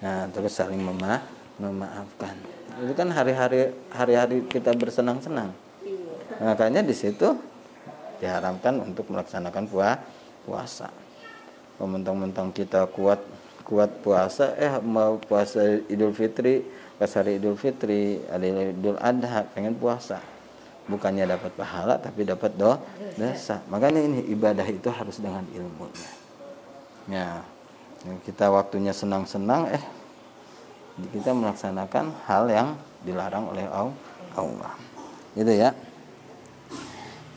nah, 0.00 0.28
terus 0.32 0.56
saling 0.56 0.80
mema 0.80 1.20
memaafkan. 1.60 2.36
Itu 2.80 2.94
kan 2.94 3.10
hari-hari 3.12 3.74
hari-hari 3.92 4.46
kita 4.46 4.72
bersenang-senang. 4.72 5.52
Makanya 6.38 6.86
di 6.86 6.94
situ 6.94 7.34
diharamkan 8.22 8.78
untuk 8.80 9.10
melaksanakan 9.10 9.66
puasa. 10.46 10.88
Mentang-mentang 11.78 12.54
kita 12.54 12.86
kuat 12.90 13.20
kuat 13.68 14.00
puasa 14.00 14.56
eh 14.56 14.72
mau 14.80 15.20
puasa 15.20 15.60
Idul 15.92 16.16
Fitri 16.16 16.64
pas 16.96 17.12
hari 17.12 17.36
Idul 17.36 17.60
Fitri 17.60 18.16
ada 18.32 18.48
Idul 18.48 18.96
Adha 18.96 19.44
pengen 19.52 19.76
puasa 19.76 20.24
bukannya 20.88 21.28
dapat 21.28 21.52
pahala 21.54 22.00
tapi 22.00 22.24
dapat 22.24 22.56
do 22.56 22.74
dosa 23.14 23.60
makanya 23.68 24.00
ini 24.02 24.24
ibadah 24.32 24.64
itu 24.64 24.88
harus 24.88 25.20
dengan 25.20 25.44
ilmunya 25.52 26.10
ya 27.08 27.28
kita 28.24 28.48
waktunya 28.48 28.96
senang-senang 28.96 29.68
eh 29.68 29.84
kita 31.12 31.30
melaksanakan 31.30 32.10
hal 32.26 32.50
yang 32.50 32.68
dilarang 33.06 33.52
oleh 33.52 33.68
Allah 33.70 34.74
itu 35.38 35.52
ya 35.54 35.70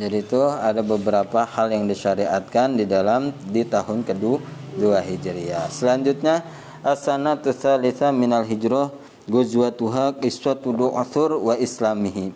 Jadi 0.01 0.17
itu 0.25 0.41
ada 0.41 0.81
beberapa 0.81 1.45
hal 1.45 1.69
yang 1.69 1.85
disyariatkan 1.85 2.73
di 2.73 2.89
dalam 2.89 3.29
di 3.53 3.61
tahun 3.61 4.01
kedua 4.01 4.41
dua 4.73 4.97
Hijriah. 4.97 5.69
Selanjutnya 5.69 6.41
as-sanatu 6.81 7.53
tsalitsa 7.53 8.09
minal 8.09 8.41
hijrah 8.41 8.89
ghazwatuha 9.29 10.17
qissatu 10.17 10.73
du'athur 10.73 11.37
wa 11.37 11.53
islamihi. 11.53 12.33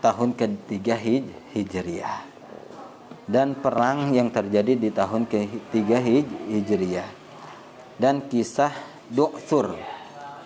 Tahun 0.00 0.32
ketiga 0.32 0.96
hij 0.96 1.24
Hijriah. 1.52 2.24
Dan 3.30 3.54
perang 3.60 4.10
yang 4.10 4.32
terjadi 4.32 4.74
di 4.74 4.88
tahun 4.90 5.28
ketiga 5.28 6.00
hij 6.00 6.24
Hijriah. 6.48 7.08
Dan 8.00 8.24
kisah 8.26 8.72
Du'thur. 9.12 9.76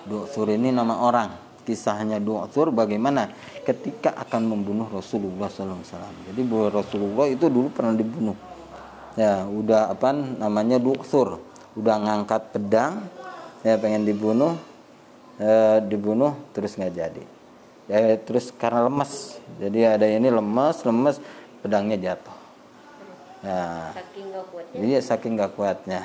Du'thur 0.04 0.46
ini 0.50 0.74
nama 0.74 1.00
orang. 1.00 1.30
Kisahnya 1.64 2.20
Du'thur 2.20 2.74
bagaimana 2.74 3.32
ketika 3.64 4.12
akan 4.20 4.52
membunuh 4.52 4.84
Rasulullah 4.92 5.48
SAW. 5.48 5.80
Jadi 6.28 6.42
Rasulullah 6.68 7.26
itu 7.30 7.48
dulu 7.48 7.72
pernah 7.72 7.96
dibunuh. 7.96 8.36
Ya, 9.14 9.46
udah 9.46 9.94
apa 9.94 10.10
namanya 10.12 10.82
Duksur, 10.82 11.38
udah 11.78 11.96
ngangkat 12.02 12.50
pedang, 12.50 13.06
ya 13.62 13.78
pengen 13.78 14.02
dibunuh, 14.02 14.58
ya, 15.38 15.78
dibunuh 15.78 16.34
terus 16.50 16.74
nggak 16.74 16.92
jadi. 16.98 17.24
Ya 17.84 18.16
terus 18.16 18.48
karena 18.48 18.88
lemas, 18.88 19.36
jadi 19.60 20.00
ada 20.00 20.08
ini 20.08 20.32
lemas, 20.32 20.80
lemas 20.88 21.20
pedangnya 21.60 22.00
jatuh. 22.00 22.36
Ya, 23.44 23.92
saking 23.92 24.24
gak 24.32 24.44
kuatnya. 24.48 24.80
Iya 24.80 24.98
saking 25.04 25.32
gak 25.36 25.52
kuatnya. 25.52 26.00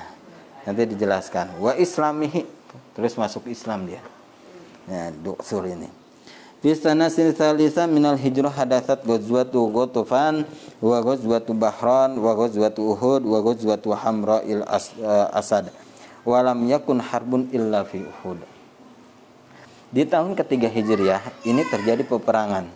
Nanti 0.68 0.82
dijelaskan. 0.92 1.56
Wa 1.56 1.72
islamihi 1.80 2.44
terus 2.92 3.16
masuk 3.16 3.48
Islam 3.48 3.88
dia. 3.88 4.04
Ya, 4.92 5.16
Duksur 5.16 5.64
ini. 5.64 5.88
Fi 6.60 6.76
sanasil 6.76 7.32
salisa 7.32 7.88
minal 7.88 8.20
hijrah 8.20 8.52
hadasat 8.52 9.08
ghazwatu 9.08 9.72
Ghatafan 9.72 10.44
wa 10.84 11.00
ghazwatu 11.00 11.56
Bahran 11.56 12.20
wa 12.20 12.36
ghazwatu 12.36 12.92
Uhud 12.92 13.24
wa 13.24 13.40
ghazwatu 13.40 13.96
Hamra'il 13.96 14.68
as, 14.68 14.92
uh, 15.00 15.32
Asad. 15.32 15.72
Wa 16.28 16.44
lam 16.44 16.60
yakun 16.68 17.00
harbun 17.00 17.48
illa 17.56 17.88
fi 17.88 18.04
Uhud. 18.04 18.59
Di 19.90 20.06
tahun 20.06 20.38
ketiga 20.38 20.70
Hijriah 20.70 21.18
ini 21.50 21.66
terjadi 21.66 22.06
peperangan. 22.06 22.70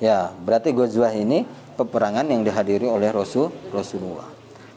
Ya, 0.00 0.32
berarti 0.40 0.72
ghazwah 0.72 1.12
ini 1.12 1.44
peperangan 1.76 2.24
yang 2.24 2.40
dihadiri 2.40 2.88
oleh 2.88 3.12
Rasul 3.12 3.52
Rasulullah. 3.68 4.24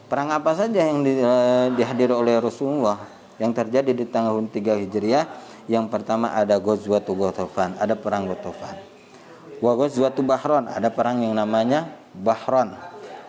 Perang 0.04 0.28
apa 0.28 0.52
saja 0.52 0.84
yang 0.84 1.00
di, 1.00 1.16
uh, 1.24 1.72
dihadiri 1.72 2.12
oleh 2.12 2.36
Rasulullah 2.36 3.00
yang 3.40 3.56
terjadi 3.56 3.96
di 3.96 4.04
tahun 4.04 4.52
3 4.52 4.76
Hijriah? 4.84 5.24
Yang 5.64 5.88
pertama 5.88 6.36
ada 6.36 6.60
Ghazwatu 6.60 7.16
Ghatafan, 7.16 7.80
ada 7.80 7.96
perang 7.96 8.28
Ghatafan. 8.28 8.76
Wa 9.64 9.72
Ghazwatu 9.72 10.20
Bahron, 10.20 10.68
ada 10.68 10.92
perang 10.92 11.24
yang 11.24 11.32
namanya 11.32 11.88
Bahron. 12.12 12.76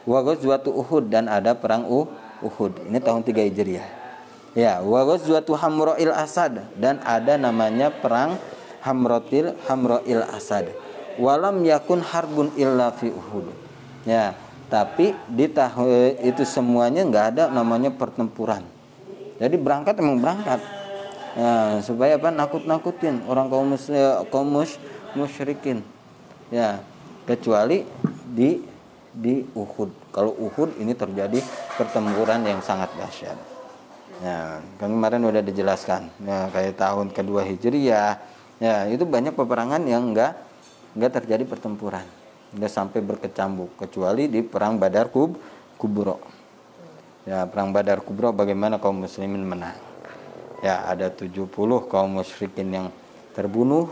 Wa 0.04 0.20
Ghazwatu 0.20 0.76
Uhud 0.76 1.08
dan 1.08 1.32
ada 1.32 1.56
perang 1.56 1.88
Uhud. 2.44 2.84
Ini 2.92 3.00
tahun 3.00 3.24
3 3.24 3.48
Hijriah. 3.48 4.05
Ya, 4.56 4.80
wa 4.80 5.04
Ghazwatu 5.04 5.52
Hamra'il 5.60 6.16
Asad 6.16 6.64
dan 6.80 7.04
ada 7.04 7.36
namanya 7.36 7.92
perang 7.92 8.40
Hamrotil 8.80 9.52
Hamra'il 9.68 10.24
Asad. 10.32 10.72
Walam 11.20 11.60
yakun 11.68 12.00
harbun 12.00 12.56
illa 12.56 12.96
fi 12.96 13.12
Uhud. 13.12 13.52
Ya, 14.08 14.32
tapi 14.72 15.12
di 15.28 15.52
tahun 15.52 16.24
itu 16.24 16.48
semuanya 16.48 17.04
nggak 17.04 17.26
ada 17.36 17.44
namanya 17.52 17.92
pertempuran. 17.92 18.64
Jadi 19.36 19.60
berangkat 19.60 20.00
memang 20.00 20.24
berangkat 20.24 20.64
ya, 21.36 21.84
supaya 21.84 22.16
apa 22.16 22.32
nakut-nakutin 22.32 23.28
orang 23.28 23.52
kaum 23.52 23.76
mus, 23.76 23.92
ya, 23.92 24.24
kaum 24.32 24.48
mus, 24.48 24.80
musyrikin 25.16 25.84
ya 26.54 26.80
kecuali 27.28 27.84
di 28.32 28.62
di 29.16 29.44
Uhud 29.56 30.12
kalau 30.12 30.36
Uhud 30.36 30.76
ini 30.80 30.92
terjadi 30.92 31.40
pertempuran 31.80 32.44
yang 32.44 32.60
sangat 32.60 32.92
dahsyat 33.00 33.55
ya 34.24 34.64
kan 34.80 34.90
kemarin 34.90 35.22
udah 35.26 35.44
dijelaskan. 35.44 36.10
Ya 36.24 36.48
kayak 36.52 36.80
tahun 36.80 37.12
kedua 37.12 37.44
hijriah. 37.44 38.20
Ya 38.62 38.88
itu 38.88 39.04
banyak 39.04 39.36
peperangan 39.36 39.84
yang 39.84 40.16
enggak 40.16 40.40
enggak 40.96 41.22
terjadi 41.22 41.44
pertempuran. 41.44 42.08
Enggak 42.56 42.72
sampai 42.72 43.04
berkecambuk 43.04 43.76
kecuali 43.76 44.32
di 44.32 44.40
perang 44.46 44.80
Badar 44.80 45.12
Kub 45.12 45.36
Kubro. 45.76 46.24
Ya 47.28 47.44
perang 47.50 47.76
Badar 47.76 48.00
Kubro 48.06 48.32
bagaimana 48.32 48.80
kaum 48.80 49.04
muslimin 49.04 49.44
menang? 49.44 49.76
Ya 50.64 50.88
ada 50.88 51.12
70 51.12 51.52
kaum 51.92 52.10
musyrikin 52.22 52.72
yang 52.72 52.88
terbunuh 53.36 53.92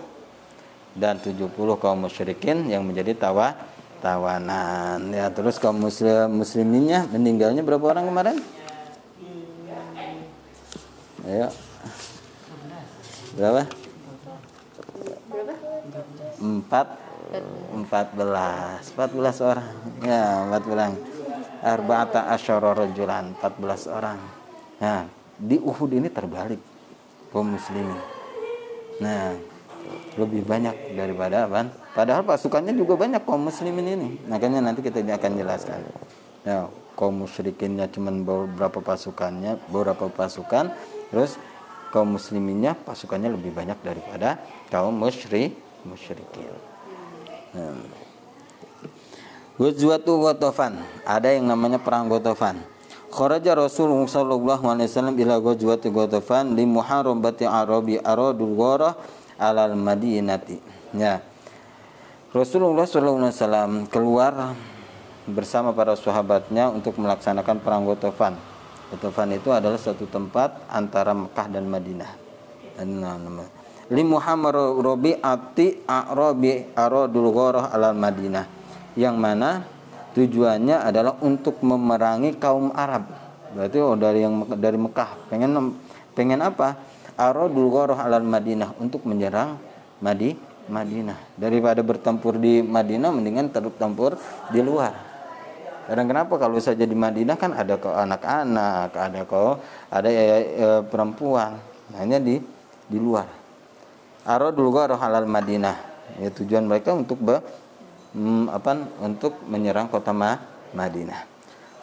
dan 0.96 1.20
70 1.20 1.52
kaum 1.82 2.08
musyrikin 2.08 2.70
yang 2.72 2.88
menjadi 2.88 3.18
tawa 3.18 3.58
tawanan. 4.00 5.12
Ya 5.12 5.28
terus 5.34 5.60
kaum 5.60 5.76
muslim 5.76 6.32
musliminnya 6.32 7.04
meninggalnya 7.12 7.66
berapa 7.66 7.84
orang 7.94 8.08
kemarin 8.08 8.38
ayo. 11.28 11.48
Berapa? 13.38 13.64
Empat. 16.40 16.88
Empat 17.74 18.08
belas. 18.14 18.82
Empat 18.94 19.10
belas 19.16 19.38
orang. 19.42 19.70
Ya 20.06 20.24
empat 20.46 20.64
belas 20.70 20.92
arba'ata 21.64 22.30
asyara 22.36 22.76
rajulan. 22.76 23.34
Empat 23.34 23.54
belas 23.58 23.88
orang. 23.88 24.20
Ya 24.78 25.08
di 25.40 25.58
Uhud 25.58 25.92
ini 25.96 26.12
terbalik. 26.12 26.62
Kaum 27.34 27.58
muslimin. 27.58 27.98
Nah, 29.02 29.34
lebih 30.22 30.46
banyak 30.46 30.94
daripada 30.94 31.50
apa? 31.50 31.66
Padahal 31.98 32.22
pasukannya 32.22 32.78
juga 32.78 32.94
banyak 32.94 33.26
kaum 33.26 33.50
muslimin 33.50 33.88
ini. 33.90 34.10
Makanya 34.30 34.62
nanti 34.62 34.86
kita 34.86 35.02
akan 35.02 35.32
jelaskan. 35.42 35.82
Ya, 36.46 36.70
kaum 36.94 37.26
musyrikinnya 37.26 37.90
cuma 37.90 38.14
beberapa 38.14 38.86
pasukannya, 38.86 39.58
beberapa 39.74 40.14
pasukan, 40.14 40.70
terus 41.14 41.38
kaum 41.94 42.18
musliminnya 42.18 42.74
pasukannya 42.74 43.30
lebih 43.38 43.54
banyak 43.54 43.78
daripada 43.86 44.42
kaum 44.74 44.98
musyrik 44.98 45.54
musyrikin. 45.86 46.50
Nah. 47.54 48.02
Ghazwatu 49.54 50.18
Ghatafan, 50.26 50.82
ada 51.06 51.30
yang 51.30 51.46
namanya 51.46 51.78
perang 51.78 52.10
Ghatafan. 52.10 52.66
Kharaja 53.14 53.54
Rasulullah 53.54 54.10
sallallahu 54.10 54.66
alaihi 54.66 54.90
wasallam 54.90 55.14
ila 55.22 55.38
ghazwati 55.38 55.94
Ghatafan 55.94 56.58
li 56.58 56.66
muharabati 56.66 57.46
Arabi 57.46 58.02
aradul 58.02 58.58
ghara 58.58 58.98
alal 59.38 59.78
Madinati. 59.78 60.58
Ya. 60.98 61.22
Rasulullah 62.34 62.90
sallallahu 62.90 63.30
alaihi 63.30 63.38
wasallam 63.38 63.72
keluar 63.94 64.58
bersama 65.30 65.70
para 65.78 65.94
sahabatnya 65.94 66.74
untuk 66.74 66.98
melaksanakan 66.98 67.62
perang 67.62 67.86
Ghatafan. 67.86 68.34
Ghatafan 68.94 69.34
itu 69.34 69.50
adalah 69.50 69.82
satu 69.82 70.06
tempat 70.06 70.70
antara 70.70 71.18
Mekah 71.18 71.50
dan 71.50 71.66
Madinah. 71.66 72.14
Li 73.90 74.04
Muhammad 74.06 74.54
Rabi'ati 74.54 75.90
Arabi 75.90 76.70
aradul 76.78 77.34
ghara 77.34 77.74
alal 77.74 77.98
Madinah. 77.98 78.46
Yang 78.94 79.16
mana 79.18 79.66
tujuannya 80.14 80.78
adalah 80.86 81.18
untuk 81.26 81.58
memerangi 81.66 82.38
kaum 82.38 82.70
Arab. 82.78 83.10
Berarti 83.58 83.78
oh 83.82 83.98
dari 83.98 84.22
yang 84.22 84.46
dari 84.62 84.78
Mekah 84.78 85.26
pengen 85.26 85.74
pengen 86.14 86.46
apa? 86.46 86.78
Aradul 87.18 87.74
gharah 87.74 87.98
alal 87.98 88.22
Madinah 88.22 88.78
untuk 88.78 89.10
menyerang 89.10 89.58
Madi 90.06 90.38
Madinah. 90.70 91.18
Daripada 91.34 91.82
bertempur 91.82 92.38
di 92.38 92.62
Madinah 92.62 93.10
mendingan 93.10 93.50
tertempur 93.50 94.22
di 94.54 94.62
luar. 94.62 95.13
Kadang 95.84 96.08
kenapa 96.08 96.34
kalau 96.40 96.58
saja 96.64 96.88
di 96.88 96.96
Madinah 96.96 97.36
kan 97.36 97.52
ada 97.52 97.76
kok 97.76 97.92
anak-anak, 97.92 98.96
ada 98.96 99.20
kok 99.28 99.60
ada 99.92 100.08
ya, 100.08 100.24
ya, 100.24 100.70
perempuan. 100.88 101.60
Hanya 102.00 102.24
di 102.24 102.40
di 102.88 102.98
luar. 102.98 103.28
Aradul 104.24 104.72
gharah 104.72 105.00
alal 105.00 105.28
Madinah. 105.28 105.78
Ya, 106.24 106.32
tujuan 106.32 106.64
mereka 106.64 106.96
untuk 106.96 107.20
be, 107.20 107.44
hmm, 108.16 108.48
apa 108.48 108.80
untuk 109.04 109.44
menyerang 109.50 109.92
kota 109.92 110.16
Ma, 110.16 110.40
Madinah. 110.72 111.34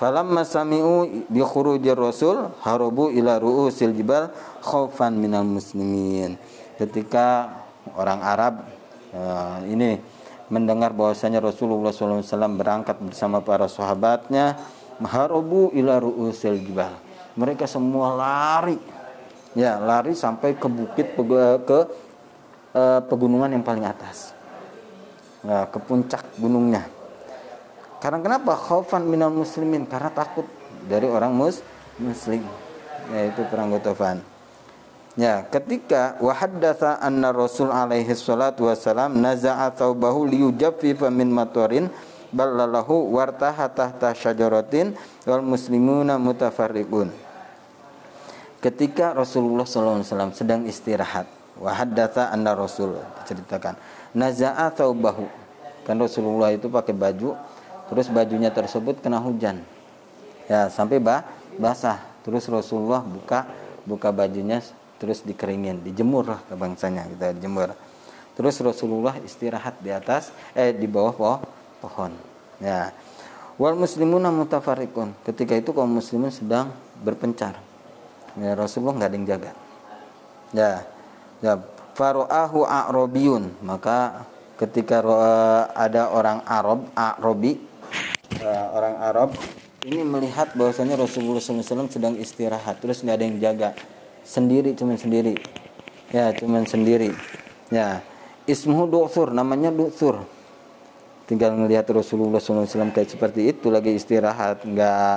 Falamma 0.00 0.48
sami'u 0.48 1.28
bi 1.28 1.44
khurujir 1.44 1.92
rasul 1.92 2.48
harabu 2.64 3.12
ila 3.12 3.36
ru'usil 3.36 3.92
jibal 3.92 4.32
khaufan 4.64 5.12
minal 5.12 5.44
muslimin. 5.44 6.40
Ketika 6.80 7.52
orang 7.92 8.24
Arab 8.24 8.64
uh, 9.12 9.60
ini 9.68 10.00
mendengar 10.50 10.90
bahwasanya 10.90 11.38
Rasulullah 11.38 11.94
SAW 11.94 12.26
berangkat 12.58 12.98
bersama 12.98 13.38
para 13.40 13.70
sahabatnya 13.70 14.58
harabu 15.00 15.70
ila 15.72 16.02
ru'usil 16.02 16.60
jibal. 16.60 16.92
Mereka 17.38 17.64
semua 17.70 18.18
lari. 18.18 18.76
Ya, 19.54 19.78
lari 19.78 20.14
sampai 20.14 20.58
ke 20.58 20.66
bukit 20.66 21.14
ke 21.66 21.78
uh, 22.74 23.00
pegunungan 23.06 23.50
yang 23.50 23.66
paling 23.66 23.82
atas 23.82 24.34
ya, 25.46 25.66
ke 25.70 25.78
puncak 25.82 26.22
gunungnya. 26.38 26.86
Karena 28.00 28.18
kenapa? 28.22 28.56
Khaufan 28.56 29.04
minal 29.04 29.34
muslimin 29.34 29.84
karena 29.84 30.08
takut 30.10 30.46
dari 30.88 31.04
orang 31.04 31.34
mus 31.34 31.60
muslim 32.00 32.40
yaitu 33.12 33.42
perang 33.50 33.74
Ghatafan. 33.74 34.22
Ya, 35.18 35.42
ketika 35.42 36.14
wahaddatsa 36.22 37.02
anna 37.02 37.34
Rasul 37.34 37.66
alaihi 37.74 38.14
salatu 38.14 38.70
wasalam 38.70 39.18
naza'a 39.18 39.74
thawbahu 39.74 40.22
liyujaffifa 40.30 41.10
min 41.10 41.34
matorin 41.34 41.90
ballalahu 42.30 43.10
wartaha 43.10 43.66
tahta 43.74 44.14
syajaratin 44.14 44.94
wal 45.26 45.42
muslimuna 45.42 46.14
mutafarriqun. 46.14 47.10
Ketika 48.62 49.16
Rasulullah 49.16 49.66
SAW 49.66 50.30
sedang 50.30 50.62
istirahat 50.70 51.26
wahaddatha 51.58 52.30
anna 52.30 52.54
Rasul 52.54 52.94
diceritakan 53.24 53.74
naza'a 54.14 54.70
thawbahu. 54.70 55.26
Kan 55.90 55.98
Rasulullah 55.98 56.54
itu 56.54 56.70
pakai 56.70 56.94
baju 56.94 57.34
terus 57.90 58.06
bajunya 58.06 58.54
tersebut 58.54 59.02
kena 59.02 59.18
hujan. 59.18 59.58
Ya 60.46 60.70
sampai 60.70 61.02
bah 61.02 61.26
basah. 61.58 61.98
Terus 62.22 62.46
Rasulullah 62.46 63.02
buka 63.02 63.48
buka 63.88 64.12
bajunya 64.12 64.60
terus 65.00 65.24
dikeringin 65.24 65.80
dijemur 65.80 66.28
lah 66.28 66.40
ke 66.44 66.52
bangsanya 66.52 67.08
kita 67.08 67.32
dijemur. 67.40 67.72
Terus 68.36 68.60
Rasulullah 68.60 69.16
istirahat 69.24 69.80
di 69.80 69.88
atas 69.88 70.28
eh 70.52 70.76
di 70.76 70.84
bawah 70.84 71.12
poh, 71.16 71.40
pohon. 71.80 72.12
Ya. 72.60 72.92
Wal 73.56 73.76
muslimuna 73.76 74.28
mutafarikun 74.28 75.16
ketika 75.24 75.56
itu 75.56 75.72
kaum 75.72 75.88
muslimin 75.88 76.28
sedang 76.28 76.72
berpencar. 77.00 77.56
Ya 78.36 78.52
Rasulullah 78.52 79.00
nggak 79.00 79.08
ada 79.08 79.16
yang 79.16 79.26
jaga. 79.28 79.50
Ya. 80.52 80.72
Ya 81.40 81.52
faro'ahu 81.96 82.68
a'robiyun. 82.68 83.56
Maka 83.64 84.28
ketika 84.60 85.00
ada 85.72 86.12
orang 86.12 86.44
Arab 86.44 86.84
Arabi 86.92 87.56
uh, 88.44 88.66
orang 88.76 88.94
Arab 89.00 89.30
ini 89.88 90.04
melihat 90.04 90.52
bahwasanya 90.52 91.00
Rasulullah 91.00 91.40
SAW 91.40 91.88
sedang 91.88 92.16
istirahat. 92.20 92.84
Terus 92.84 93.00
nggak 93.00 93.16
ada 93.16 93.24
yang 93.24 93.40
jaga 93.40 93.68
sendiri 94.26 94.74
cuman 94.76 94.96
sendiri. 94.96 95.34
Ya 96.10 96.34
cuman 96.34 96.66
sendiri. 96.66 97.14
Ya 97.70 98.02
ismuhu 98.44 98.90
du'thur 98.90 99.30
namanya 99.30 99.70
du'thur. 99.70 100.26
Tinggal 101.30 101.54
melihat 101.54 101.86
Rasulullah 101.94 102.42
SAW 102.42 102.66
kayak 102.90 103.14
seperti 103.14 103.54
itu 103.54 103.70
lagi 103.70 103.94
istirahat 103.94 104.66
nggak 104.66 105.14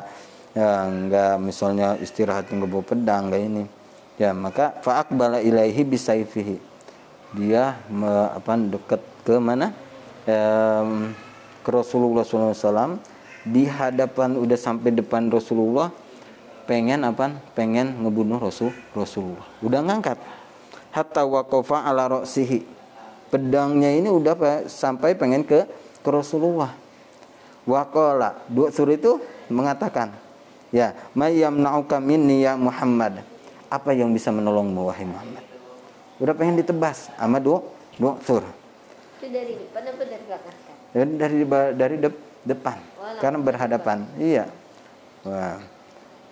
ya, 0.54 0.86
nggak 0.86 1.34
misalnya 1.42 1.98
istirahat 1.98 2.54
nggak 2.54 2.86
pedang 2.86 3.34
kayak 3.34 3.46
ini. 3.50 3.63
Ya 4.22 4.30
maka 4.30 4.78
bala 5.10 5.42
ilaihi 5.42 5.82
bisaifihi. 5.82 6.62
Dia 7.34 7.82
me, 7.89 8.30
apa 8.30 8.54
dekat 8.54 9.02
ke 9.26 9.42
mana? 9.42 9.74
Um, 10.30 11.18
ke 11.66 11.70
Rasulullah 11.74 12.22
SAW 12.22 13.02
di 13.44 13.66
hadapan 13.68 14.39
udah 14.39 14.56
sampai 14.56 14.92
depan 14.92 15.28
Rasulullah 15.28 15.92
pengen 16.63 17.04
apa 17.04 17.36
pengen 17.54 18.04
ngebunuh 18.04 18.39
Rasul 18.39 18.71
Rasulullah. 18.95 19.45
Udah 19.60 19.84
ngangkat. 19.84 20.17
Hatta 20.93 21.26
waqafa 21.26 21.89
ala 21.89 22.06
roksihi 22.06 22.63
pedangnya 23.34 23.89
ini 23.89 24.13
udah 24.13 24.69
sampai 24.69 25.17
pengen 25.17 25.41
ke 25.41 25.65
ke 26.06 26.10
Rasulullah. 26.10 26.69
Waqala 27.65 28.43
dua 28.52 28.69
sur 28.69 28.86
itu 28.91 29.17
mengatakan 29.49 30.13
ya 30.69 30.93
mayam 31.17 31.58
nauka 31.58 31.97
minni 31.97 32.45
ya 32.45 32.54
Muhammad. 32.54 33.26
Apa 33.73 33.89
yang 33.97 34.13
bisa 34.13 34.30
menolongmu 34.30 34.86
wahai 34.86 35.10
Muhammad? 35.10 35.41
Udah 36.21 36.34
pengen 36.38 36.62
ditebas 36.62 37.10
sama 37.17 37.41
dua 37.41 37.65
dua 37.97 38.21
sur. 38.21 38.45
Itu 39.17 39.26
dari 39.34 39.58
depan 39.58 39.82
apa 39.82 40.04
dari 40.06 40.23
belakang? 40.30 40.56
Dari 40.93 41.12
dari, 41.17 41.38
dari 41.73 41.95
de, 41.97 42.10
depan. 42.45 42.78
Karena 43.17 43.39
berhadapan. 43.41 43.97
iya. 44.21 44.45
Wah 45.26 45.73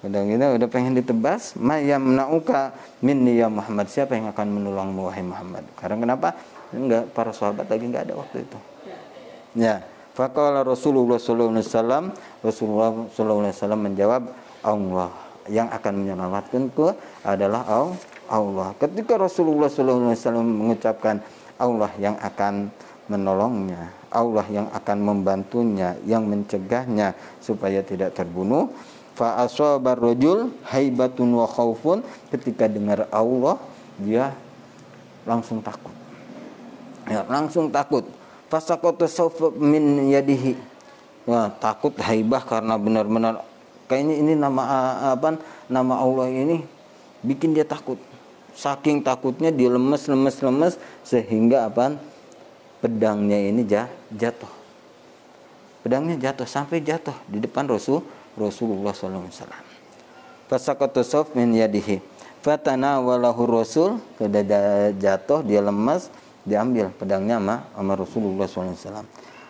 udah 0.02 0.22
gitu 0.26 0.46
udah 0.58 0.70
pengen 0.70 0.98
ditebas. 0.98 1.54
Mayam 1.58 2.18
nauka 2.18 2.74
minni 3.06 3.38
ya 3.38 3.48
Muhammad. 3.48 3.86
Siapa 3.90 4.18
yang 4.18 4.30
akan 4.34 4.48
menolongmu 4.50 5.10
wahai 5.10 5.22
Muhammad? 5.22 5.66
Karena 5.78 5.98
kenapa? 6.02 6.30
Enggak 6.74 7.14
para 7.14 7.32
sahabat 7.36 7.70
lagi 7.70 7.86
enggak 7.86 8.10
ada 8.10 8.16
waktu 8.18 8.44
itu. 8.46 8.58
Ya. 9.54 9.86
Faqala 10.12 10.68
Rasulullah 10.68 11.16
sallallahu 11.16 11.56
alaihi 11.56 11.68
wasallam 11.72 12.06
Rasulullah 12.44 12.92
sallallahu 13.16 13.42
alaihi 13.48 13.56
wasallam 13.56 13.82
menjawab 13.82 14.24
Allah 14.60 15.12
yang 15.48 15.72
akan 15.72 15.94
menyelamatkanku 16.04 16.86
adalah 17.24 17.64
Allah. 18.28 18.70
Ketika 18.76 19.16
Rasulullah 19.16 19.72
sallallahu 19.72 20.12
alaihi 20.12 20.20
wasallam 20.20 20.48
mengucapkan 20.52 21.16
Allah 21.56 21.92
yang 21.96 22.20
akan 22.20 22.68
menolongnya 23.08 23.92
Allah 24.12 24.44
yang 24.52 24.68
akan 24.72 24.98
membantunya 25.00 25.96
yang 26.04 26.28
mencegahnya 26.28 27.16
supaya 27.40 27.80
tidak 27.84 28.12
terbunuh 28.12 28.72
fa 29.22 29.38
asabar 29.46 30.02
rajul 30.02 30.50
haibatun 30.66 31.30
wa 31.38 31.46
khaufun. 31.46 32.02
Ketika 32.34 32.66
dengar 32.66 33.06
Allah 33.14 33.62
dia 34.02 34.34
langsung 35.30 35.62
takut. 35.62 35.94
Ya 37.06 37.22
langsung 37.30 37.70
takut. 37.70 38.10
Fasaqata 38.50 39.06
sawfa 39.06 39.54
min 39.54 40.10
yadihi. 40.10 40.58
Ya 41.30 41.54
takut 41.62 41.94
haibah 42.02 42.42
karena 42.42 42.82
benar-benar 42.82 43.46
kayaknya 43.86 44.16
ini 44.18 44.34
nama 44.34 44.66
apa 45.14 45.38
nama 45.70 46.02
Allah 46.02 46.34
ini 46.34 46.66
bikin 47.22 47.54
dia 47.54 47.62
takut. 47.62 48.02
Saking 48.58 49.06
takutnya 49.06 49.54
dia 49.54 49.70
lemes 49.70 50.10
lemes 50.10 50.42
lemes 50.42 50.74
sehingga 51.06 51.70
apa 51.70 51.94
pedangnya 52.82 53.38
ini 53.38 53.62
jatuh. 54.10 54.50
Pedangnya 55.86 56.18
jatuh 56.18 56.50
sampai 56.50 56.82
jatuh 56.82 57.14
di 57.30 57.38
depan 57.38 57.70
Rasul 57.70 58.02
Rasulullah 58.42 58.92
SAW. 58.92 59.30
Fasakatu 60.52 61.00
sof 61.06 61.32
min 61.32 61.56
yadihi. 61.56 62.04
Fatana 62.42 62.98
walahu 62.98 63.46
Rasul 63.46 64.02
ketika 64.18 64.92
jatuh 64.98 65.46
dia 65.46 65.62
lemas 65.62 66.10
diambil 66.42 66.90
pedangnya 66.90 67.38
sama, 67.38 67.56
sama 67.72 67.94
Rasulullah 67.94 68.46
SAW. 68.50 69.06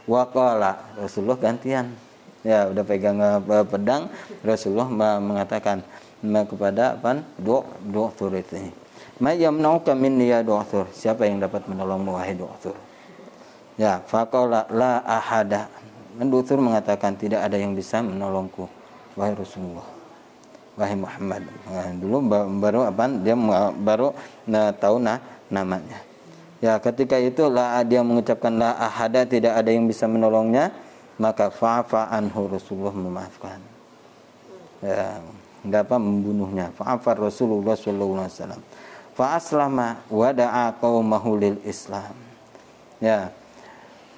Waqala 0.06 1.00
Rasulullah 1.00 1.40
gantian. 1.40 1.90
Ya 2.46 2.68
udah 2.68 2.84
pegang 2.84 3.18
pedang 3.70 4.12
Rasulullah 4.44 4.90
mengatakan 5.18 5.86
kepada 6.22 7.00
apa? 7.00 7.24
Dua 7.40 7.64
dua 7.82 8.12
ini. 8.60 8.74
Mayam 9.22 9.62
nauka 9.62 9.94
minni 9.94 10.34
ya 10.34 10.42
do'thur. 10.42 10.90
Siapa 10.92 11.30
yang 11.30 11.40
dapat 11.40 11.70
menolongmu 11.70 12.18
wahai 12.18 12.34
do'thur? 12.34 12.74
Ya, 13.78 14.02
faqala 14.04 14.68
la 14.74 15.06
ahada. 15.06 15.70
Mendutur 16.18 16.60
mengatakan 16.60 17.16
tidak 17.16 17.46
ada 17.46 17.56
yang 17.56 17.72
bisa 17.78 18.04
menolongku 18.04 18.81
wahai 19.16 19.36
Rasulullah. 19.36 19.88
Wahai 20.80 20.96
Muhammad. 20.96 21.44
Nah, 21.68 21.92
dulu 22.00 22.18
baru 22.60 22.80
apa? 22.88 23.12
Dia 23.20 23.36
baru 23.76 24.16
nah, 24.48 24.72
tahu 24.72 24.98
nah, 25.04 25.20
namanya. 25.52 26.00
Ya, 26.64 26.78
ketika 26.78 27.18
itu 27.18 27.50
la 27.50 27.82
dia 27.84 28.06
mengucapkan 28.06 28.54
la 28.54 28.78
ahada 28.78 29.26
tidak 29.26 29.58
ada 29.58 29.70
yang 29.74 29.90
bisa 29.90 30.06
menolongnya, 30.06 30.72
maka 31.18 31.50
fa'fa 31.50 32.08
anhu 32.14 32.48
Rasulullah 32.48 32.94
memaafkan. 32.94 33.60
Ya, 34.80 35.20
enggak 35.66 35.90
apa 35.90 35.98
membunuhnya. 35.98 36.72
Fa'fa 36.78 37.18
Rasulullah 37.18 37.76
sallallahu 37.76 38.24
alaihi 38.24 38.38
wasallam. 38.38 38.62
Fa 39.12 39.26
aslama 39.36 39.88
wa 40.08 40.32
qaumahu 40.80 41.36
lil 41.36 41.58
Islam. 41.68 42.16
Ya, 43.02 43.34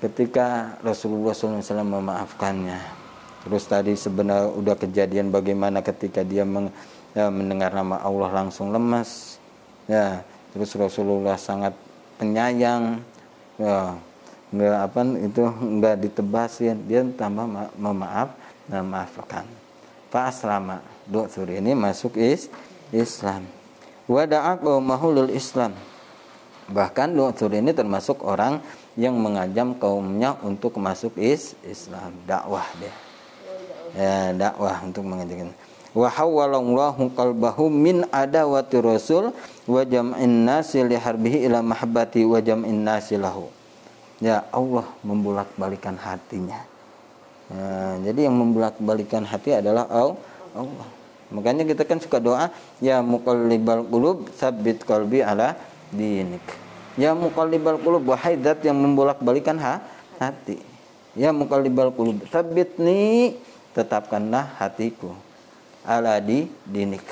ketika 0.04 0.76
Rasulullah 0.84 1.32
SAW 1.32 1.64
memaafkannya 1.64 3.03
terus 3.44 3.68
tadi 3.68 3.94
sebenarnya 3.94 4.50
udah 4.56 4.76
kejadian 4.80 5.30
bagaimana 5.30 5.84
ketika 5.84 6.24
dia 6.24 6.48
meng, 6.48 6.72
ya, 7.12 7.28
mendengar 7.28 7.76
nama 7.76 8.00
Allah 8.00 8.32
langsung 8.32 8.72
lemas 8.72 9.38
ya 9.88 10.24
terus 10.56 10.72
Rasulullah 10.78 11.36
sangat 11.36 11.76
penyayang. 12.18 13.02
Ya 13.58 13.98
nggak 14.54 14.76
apa 14.86 15.00
itu 15.18 15.44
nggak 15.50 15.96
ditebasin. 16.08 16.78
Dia 16.86 17.02
tambah 17.18 17.46
ma 17.50 17.64
memaaf 17.76 18.38
memaafkan 18.70 19.46
Pak 20.14 20.26
Aslama. 20.30 20.80
Suri 21.28 21.60
ini 21.60 21.76
masuk 21.76 22.16
is 22.16 22.48
Islam. 22.94 23.44
Wada'a 24.08 24.56
mahulul 24.80 25.34
Islam. 25.34 25.76
Bahkan 26.72 27.12
dua 27.12 27.36
suri 27.36 27.60
ini 27.60 27.76
termasuk 27.76 28.24
orang 28.24 28.64
yang 28.96 29.20
mengajam 29.20 29.76
kaumnya 29.76 30.40
untuk 30.48 30.80
masuk 30.80 31.20
is 31.20 31.60
Islam. 31.68 32.16
Dakwah 32.24 32.64
dia 32.80 32.94
ya 33.94 34.34
dakwah 34.34 34.82
untuk 34.86 35.06
mengajarkan. 35.06 35.54
Wa 35.94 36.10
hawwalallahu 36.10 37.14
qalbahu 37.14 37.70
min 37.70 38.02
adawati 38.10 38.82
rasul 38.82 39.30
wa 39.70 39.82
jam'in 39.86 40.42
nasi 40.42 40.82
li 40.82 40.98
harbihi 40.98 41.46
ila 41.46 41.62
mahabbati 41.62 42.26
wa 42.26 42.42
jam'in 42.42 42.82
nasi 42.82 43.14
lahu. 43.16 43.46
Ya 44.18 44.42
Allah 44.50 44.90
membulak-balikan 45.06 45.94
hatinya. 46.02 46.66
Ya, 47.54 48.10
jadi 48.10 48.26
yang 48.32 48.36
membulak-balikan 48.40 49.22
hati 49.28 49.54
adalah 49.54 49.86
Allah. 49.86 50.90
Makanya 51.30 51.66
kita 51.66 51.86
kan 51.86 52.02
suka 52.02 52.18
doa 52.18 52.50
ya 52.82 53.02
muqallibal 53.06 53.86
qulub 53.86 54.34
sabbit 54.34 54.82
qalbi 54.82 55.22
ala 55.22 55.54
dinik. 55.94 56.42
Ya 56.98 57.14
muqallibal 57.14 57.78
qulub 57.82 58.10
wahai 58.10 58.38
zat 58.42 58.66
yang 58.66 58.78
membolak-balikan 58.82 59.58
ha, 59.62 59.82
hati. 60.18 60.58
Ya 61.14 61.30
muqallibal 61.30 61.94
qulub 61.94 62.26
nih 62.82 63.38
tetapkanlah 63.74 64.58
hatiku 64.62 65.12
ala 65.84 66.22
di 66.24 66.48
dinik 66.64 67.04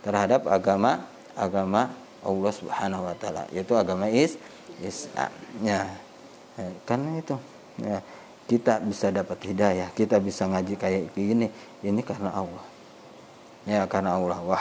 terhadap 0.00 0.48
agama 0.48 1.04
agama 1.36 1.92
Allah 2.24 2.52
Subhanahu 2.54 3.06
wa 3.06 3.14
taala 3.18 3.44
yaitu 3.52 3.74
agama 3.76 4.08
is 4.08 4.38
Islam. 4.82 5.30
Ya. 5.62 5.86
karena 6.82 7.22
itu 7.22 7.38
ya 7.78 8.02
kita 8.48 8.80
bisa 8.80 9.12
dapat 9.12 9.36
hidayah, 9.44 9.92
kita 9.92 10.16
bisa 10.18 10.48
ngaji 10.48 10.74
kayak 10.80 11.12
gini, 11.12 11.52
ini 11.84 12.00
karena 12.00 12.32
Allah. 12.32 12.64
Ya 13.68 13.84
karena 13.84 14.16
Allah. 14.16 14.40
Wa 14.40 14.56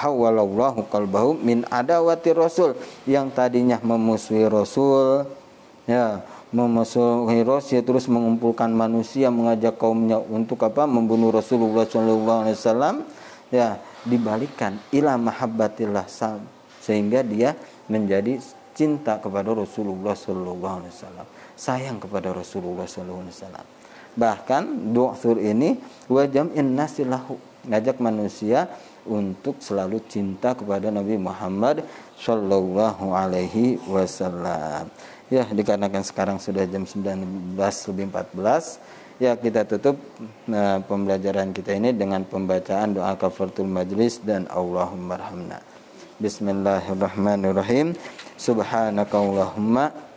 qalbahu 0.92 1.40
min 1.40 1.64
adawati 1.72 2.36
rasul 2.36 2.76
yang 3.08 3.32
tadinya 3.32 3.80
memusuhi 3.80 4.44
Rasul 4.52 5.24
ya 5.88 6.20
memusuhi 6.52 7.44
Rasul 7.44 7.84
terus 7.84 8.08
mengumpulkan 8.08 8.72
manusia 8.72 9.28
mengajak 9.28 9.76
kaumnya 9.76 10.20
untuk 10.20 10.64
apa? 10.64 10.88
Membunuh 10.88 11.32
Rasulullah 11.32 11.84
sallallahu 11.84 12.40
alaihi 12.48 12.58
wasallam. 12.58 12.96
Ya 13.48 13.80
dibalikan 14.04 14.76
ila 14.92 15.16
mahabbatillah 15.16 16.08
sehingga 16.84 17.24
dia 17.24 17.56
menjadi 17.88 18.40
cinta 18.76 19.20
kepada 19.24 19.56
Rasulullah 19.56 20.16
sallallahu 20.16 20.76
alaihi 20.84 20.92
wasallam. 20.92 21.28
Sayang 21.56 21.98
kepada 22.04 22.36
Rasulullah 22.36 22.84
sallallahu 22.84 23.24
alaihi 23.24 23.38
wasallam. 23.40 23.66
Bahkan 24.18 24.64
doa 24.92 25.14
ini 25.40 25.78
wajam 26.10 26.52
innasilahu 26.52 27.38
ngajak 27.68 28.00
manusia 28.00 28.68
untuk 29.08 29.60
selalu 29.64 30.04
cinta 30.08 30.56
kepada 30.56 30.92
Nabi 30.92 31.16
Muhammad 31.16 31.84
Shallallahu 32.20 33.16
Alaihi 33.16 33.80
Wasallam. 33.88 34.92
Ya, 35.28 35.44
dikarenakan 35.44 36.08
sekarang 36.08 36.38
sudah 36.40 36.64
jam 36.64 36.88
19 36.88 37.60
lebih 37.60 38.06
14, 38.16 38.80
ya 39.20 39.36
kita 39.36 39.68
tutup 39.68 40.00
nah, 40.48 40.80
pembelajaran 40.80 41.52
kita 41.52 41.76
ini 41.76 41.92
dengan 41.92 42.24
pembacaan 42.24 42.96
doa 42.96 43.12
kafaratul 43.20 43.68
majlis 43.68 44.24
dan 44.24 44.48
Allahumma 44.48 45.20
rahmna. 45.20 45.60
Bismillahirrahmanirrahim. 46.24 47.92
Subhanakallahumma 48.40 50.08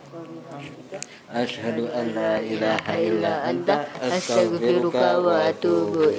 Ashhadu 1.31 1.87
an 1.95 2.11
la 2.11 2.43
ilaha 2.43 2.91
illa 2.99 3.33
anta 3.47 3.87
astaghfiruka 4.03 5.23
wa 5.23 5.47
atubu. 5.47 6.11